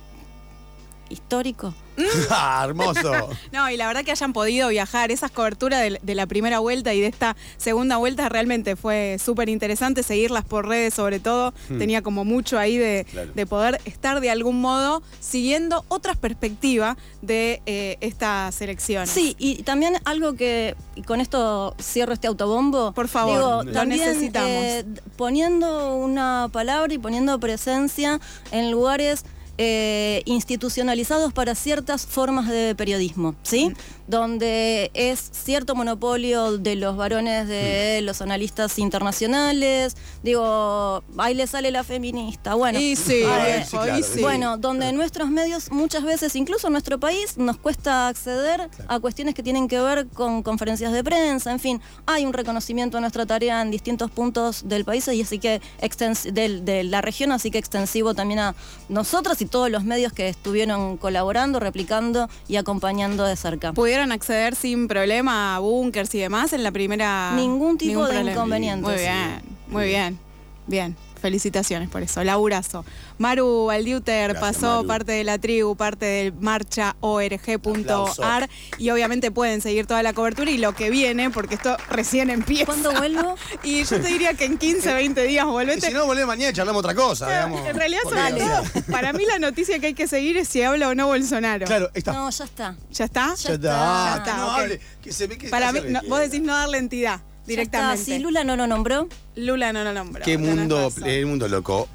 histórico. 1.09 1.73
Ah, 2.29 2.63
hermoso. 2.65 3.11
No, 3.51 3.69
y 3.69 3.75
la 3.75 3.85
verdad 3.87 4.05
que 4.05 4.11
hayan 4.11 4.31
podido 4.31 4.69
viajar, 4.69 5.11
esas 5.11 5.31
coberturas 5.31 5.81
de, 5.81 5.99
de 6.01 6.15
la 6.15 6.27
primera 6.27 6.59
vuelta 6.59 6.93
y 6.93 7.01
de 7.01 7.07
esta 7.07 7.35
segunda 7.57 7.97
vuelta 7.97 8.29
realmente 8.29 8.75
fue 8.77 9.17
súper 9.21 9.49
interesante 9.49 10.01
seguirlas 10.03 10.45
por 10.45 10.65
redes 10.67 10.93
sobre 10.93 11.19
todo. 11.19 11.53
Tenía 11.67 12.01
como 12.01 12.23
mucho 12.23 12.57
ahí 12.57 12.77
de, 12.77 13.05
Hmm. 13.09 13.11
Claro. 13.11 13.31
de 13.33 13.45
poder 13.45 13.81
estar 13.85 14.19
de 14.21 14.29
algún 14.29 14.61
modo 14.61 15.03
siguiendo 15.19 15.83
otras 15.89 16.15
perspectivas 16.17 16.95
de 17.21 17.61
eh, 17.65 17.97
estas 18.01 18.61
elecciones. 18.61 19.09
Sí, 19.09 19.35
y 19.37 19.63
también 19.63 19.95
algo 20.05 20.35
que, 20.35 20.75
y 20.95 21.01
con 21.01 21.19
esto 21.19 21.75
cierro 21.81 22.13
este 22.13 22.27
autobombo. 22.27 22.93
Por 22.93 23.07
favor, 23.09 23.35
digo, 23.35 23.63
lo 23.63 23.71
también, 23.73 24.01
necesitamos. 24.05 24.49
eh, 24.49 24.85
poniendo 25.17 25.95
una 25.95 26.49
palabra 26.51 26.93
y 26.93 26.97
poniendo 26.97 27.37
presencia 27.39 28.19
en 28.51 28.71
lugares 28.71 29.23
eh, 29.61 30.21
institucionalizados 30.23 31.33
para 31.33 31.53
ciertas 31.53 32.05
formas 32.05 32.47
de 32.47 32.75
periodismo, 32.75 33.35
¿sí? 33.43 33.73
Donde 34.09 34.89
es 34.95 35.29
cierto 35.31 35.75
monopolio 35.75 36.57
de 36.57 36.75
los 36.75 36.97
varones 36.97 37.47
de 37.47 38.01
los 38.01 38.21
analistas 38.23 38.79
internacionales. 38.79 39.95
Digo, 40.23 41.03
ahí 41.17 41.35
le 41.35 41.45
sale 41.45 41.69
la 41.69 41.83
feminista. 41.83 42.55
Bueno, 42.55 42.79
Y 42.79 42.95
sí, 42.95 43.21
sí, 43.65 43.69
claro, 43.69 43.97
y 43.99 44.01
sí. 44.03 44.19
bueno, 44.21 44.57
donde 44.57 44.91
nuestros 44.93 45.29
medios 45.29 45.69
muchas 45.71 46.03
veces, 46.03 46.35
incluso 46.35 46.67
en 46.67 46.73
nuestro 46.73 46.99
país, 46.99 47.37
nos 47.37 47.57
cuesta 47.57 48.07
acceder 48.07 48.69
a 48.87 48.99
cuestiones 48.99 49.35
que 49.35 49.43
tienen 49.43 49.67
que 49.67 49.79
ver 49.79 50.07
con 50.07 50.41
conferencias 50.41 50.91
de 50.91 51.03
prensa, 51.03 51.51
en 51.51 51.59
fin, 51.59 51.81
hay 52.07 52.25
un 52.25 52.33
reconocimiento 52.33 52.97
a 52.97 53.01
nuestra 53.01 53.27
tarea 53.27 53.61
en 53.61 53.69
distintos 53.69 54.09
puntos 54.09 54.67
del 54.67 54.85
país 54.85 55.07
y 55.07 55.21
así 55.21 55.37
que 55.37 55.61
extens- 55.81 56.31
del- 56.31 56.65
de, 56.65 56.83
la 56.83 57.01
región, 57.01 57.31
así 57.31 57.51
que 57.51 57.59
extensivo 57.59 58.15
también 58.15 58.39
a 58.39 58.55
nosotras 58.89 59.39
y 59.41 59.45
todos 59.45 59.69
los 59.69 59.83
medios 59.83 60.13
que 60.13 60.29
estuvieron 60.29 60.97
colaborando, 60.97 61.59
replicando 61.59 62.27
y 62.47 62.55
acompañando 62.55 63.23
de 63.25 63.35
cerca. 63.35 63.73
¿Pudieron 63.73 63.98
acceder 64.11 64.55
sin 64.55 64.87
problema 64.87 65.55
a 65.55 65.59
bunkers 65.59 66.13
y 66.15 66.19
demás 66.19 66.53
en 66.53 66.63
la 66.63 66.71
primera? 66.71 67.33
Ningún 67.35 67.77
tipo 67.77 68.05
de 68.05 68.13
problema. 68.13 68.31
inconvenientes. 68.31 68.91
Muy 68.91 68.99
bien, 68.99 69.41
muy 69.67 69.85
bien, 69.85 70.19
bien. 70.67 71.08
Felicitaciones 71.19 71.89
por 71.89 72.01
eso, 72.01 72.23
laburazo. 72.23 72.85
Maru 73.17 73.65
Valdiuter 73.65 74.33
Gracias, 74.33 74.53
pasó 74.55 74.77
Maru. 74.77 74.87
parte 74.87 75.11
de 75.11 75.23
la 75.23 75.37
tribu, 75.37 75.75
parte 75.75 76.05
del 76.05 76.33
marchaorg.ar 76.33 78.49
y 78.77 78.89
obviamente 78.89 79.31
pueden 79.31 79.61
seguir 79.61 79.85
toda 79.85 80.03
la 80.03 80.13
cobertura 80.13 80.49
y 80.51 80.57
lo 80.57 80.73
que 80.73 80.89
viene, 80.89 81.29
porque 81.29 81.55
esto 81.55 81.75
recién 81.89 82.29
empieza. 82.29 82.65
¿Cuándo 82.65 82.91
vuelvo? 82.93 83.35
Y 83.63 83.83
yo 83.83 83.99
te 83.99 84.07
diría 84.07 84.33
que 84.33 84.45
en 84.45 84.57
15, 84.57 84.93
20 84.93 85.23
días 85.23 85.45
Y 85.45 85.49
volvete. 85.49 85.87
si 85.87 85.93
no, 85.93 86.05
volvemos 86.05 86.27
mañana 86.27 86.51
y 86.51 86.53
charlamos 86.53 86.79
otra 86.79 86.95
cosa. 86.95 87.27
digamos. 87.27 87.67
en 87.67 87.75
realidad, 87.75 88.01
sobre 88.03 88.33
todo, 88.33 88.63
para 88.91 89.13
mí 89.13 89.25
la 89.25 89.39
noticia 89.39 89.79
que 89.79 89.87
hay 89.87 89.93
que 89.93 90.07
seguir 90.07 90.37
es 90.37 90.47
si 90.47 90.61
habla 90.61 90.89
o 90.89 90.95
no 90.95 91.07
Bolsonaro. 91.07 91.65
Claro, 91.65 91.89
está. 91.93 92.13
No, 92.13 92.29
ya 92.29 92.45
está. 92.45 92.75
¿Ya 92.91 93.05
está? 93.05 93.35
ya 93.35 93.53
está. 93.53 93.57
Ya 93.57 94.15
está, 94.17 94.23
que 94.23 94.37
no 94.37 94.51
hable, 94.51 94.81
que 95.01 95.11
se 95.11 95.27
ve 95.27 95.37
que 95.37 95.49
Para 95.49 95.71
mí, 95.71 95.81
no, 95.87 96.01
vos 96.07 96.19
decís 96.19 96.41
no 96.41 96.55
darle 96.55 96.77
entidad 96.77 97.21
Directamente. 97.49 98.03
Si 98.05 98.19
Lula 98.19 98.43
no 98.43 98.55
lo 98.55 98.67
nombró, 98.67 99.07
Lula 99.35 99.73
no 99.73 99.83
lo 99.83 99.93
nombra. 99.93 100.23
Qué 100.23 100.37
mundo, 100.37 100.91
el 101.05 101.25
mundo 101.25 101.47
loco. 101.47 101.87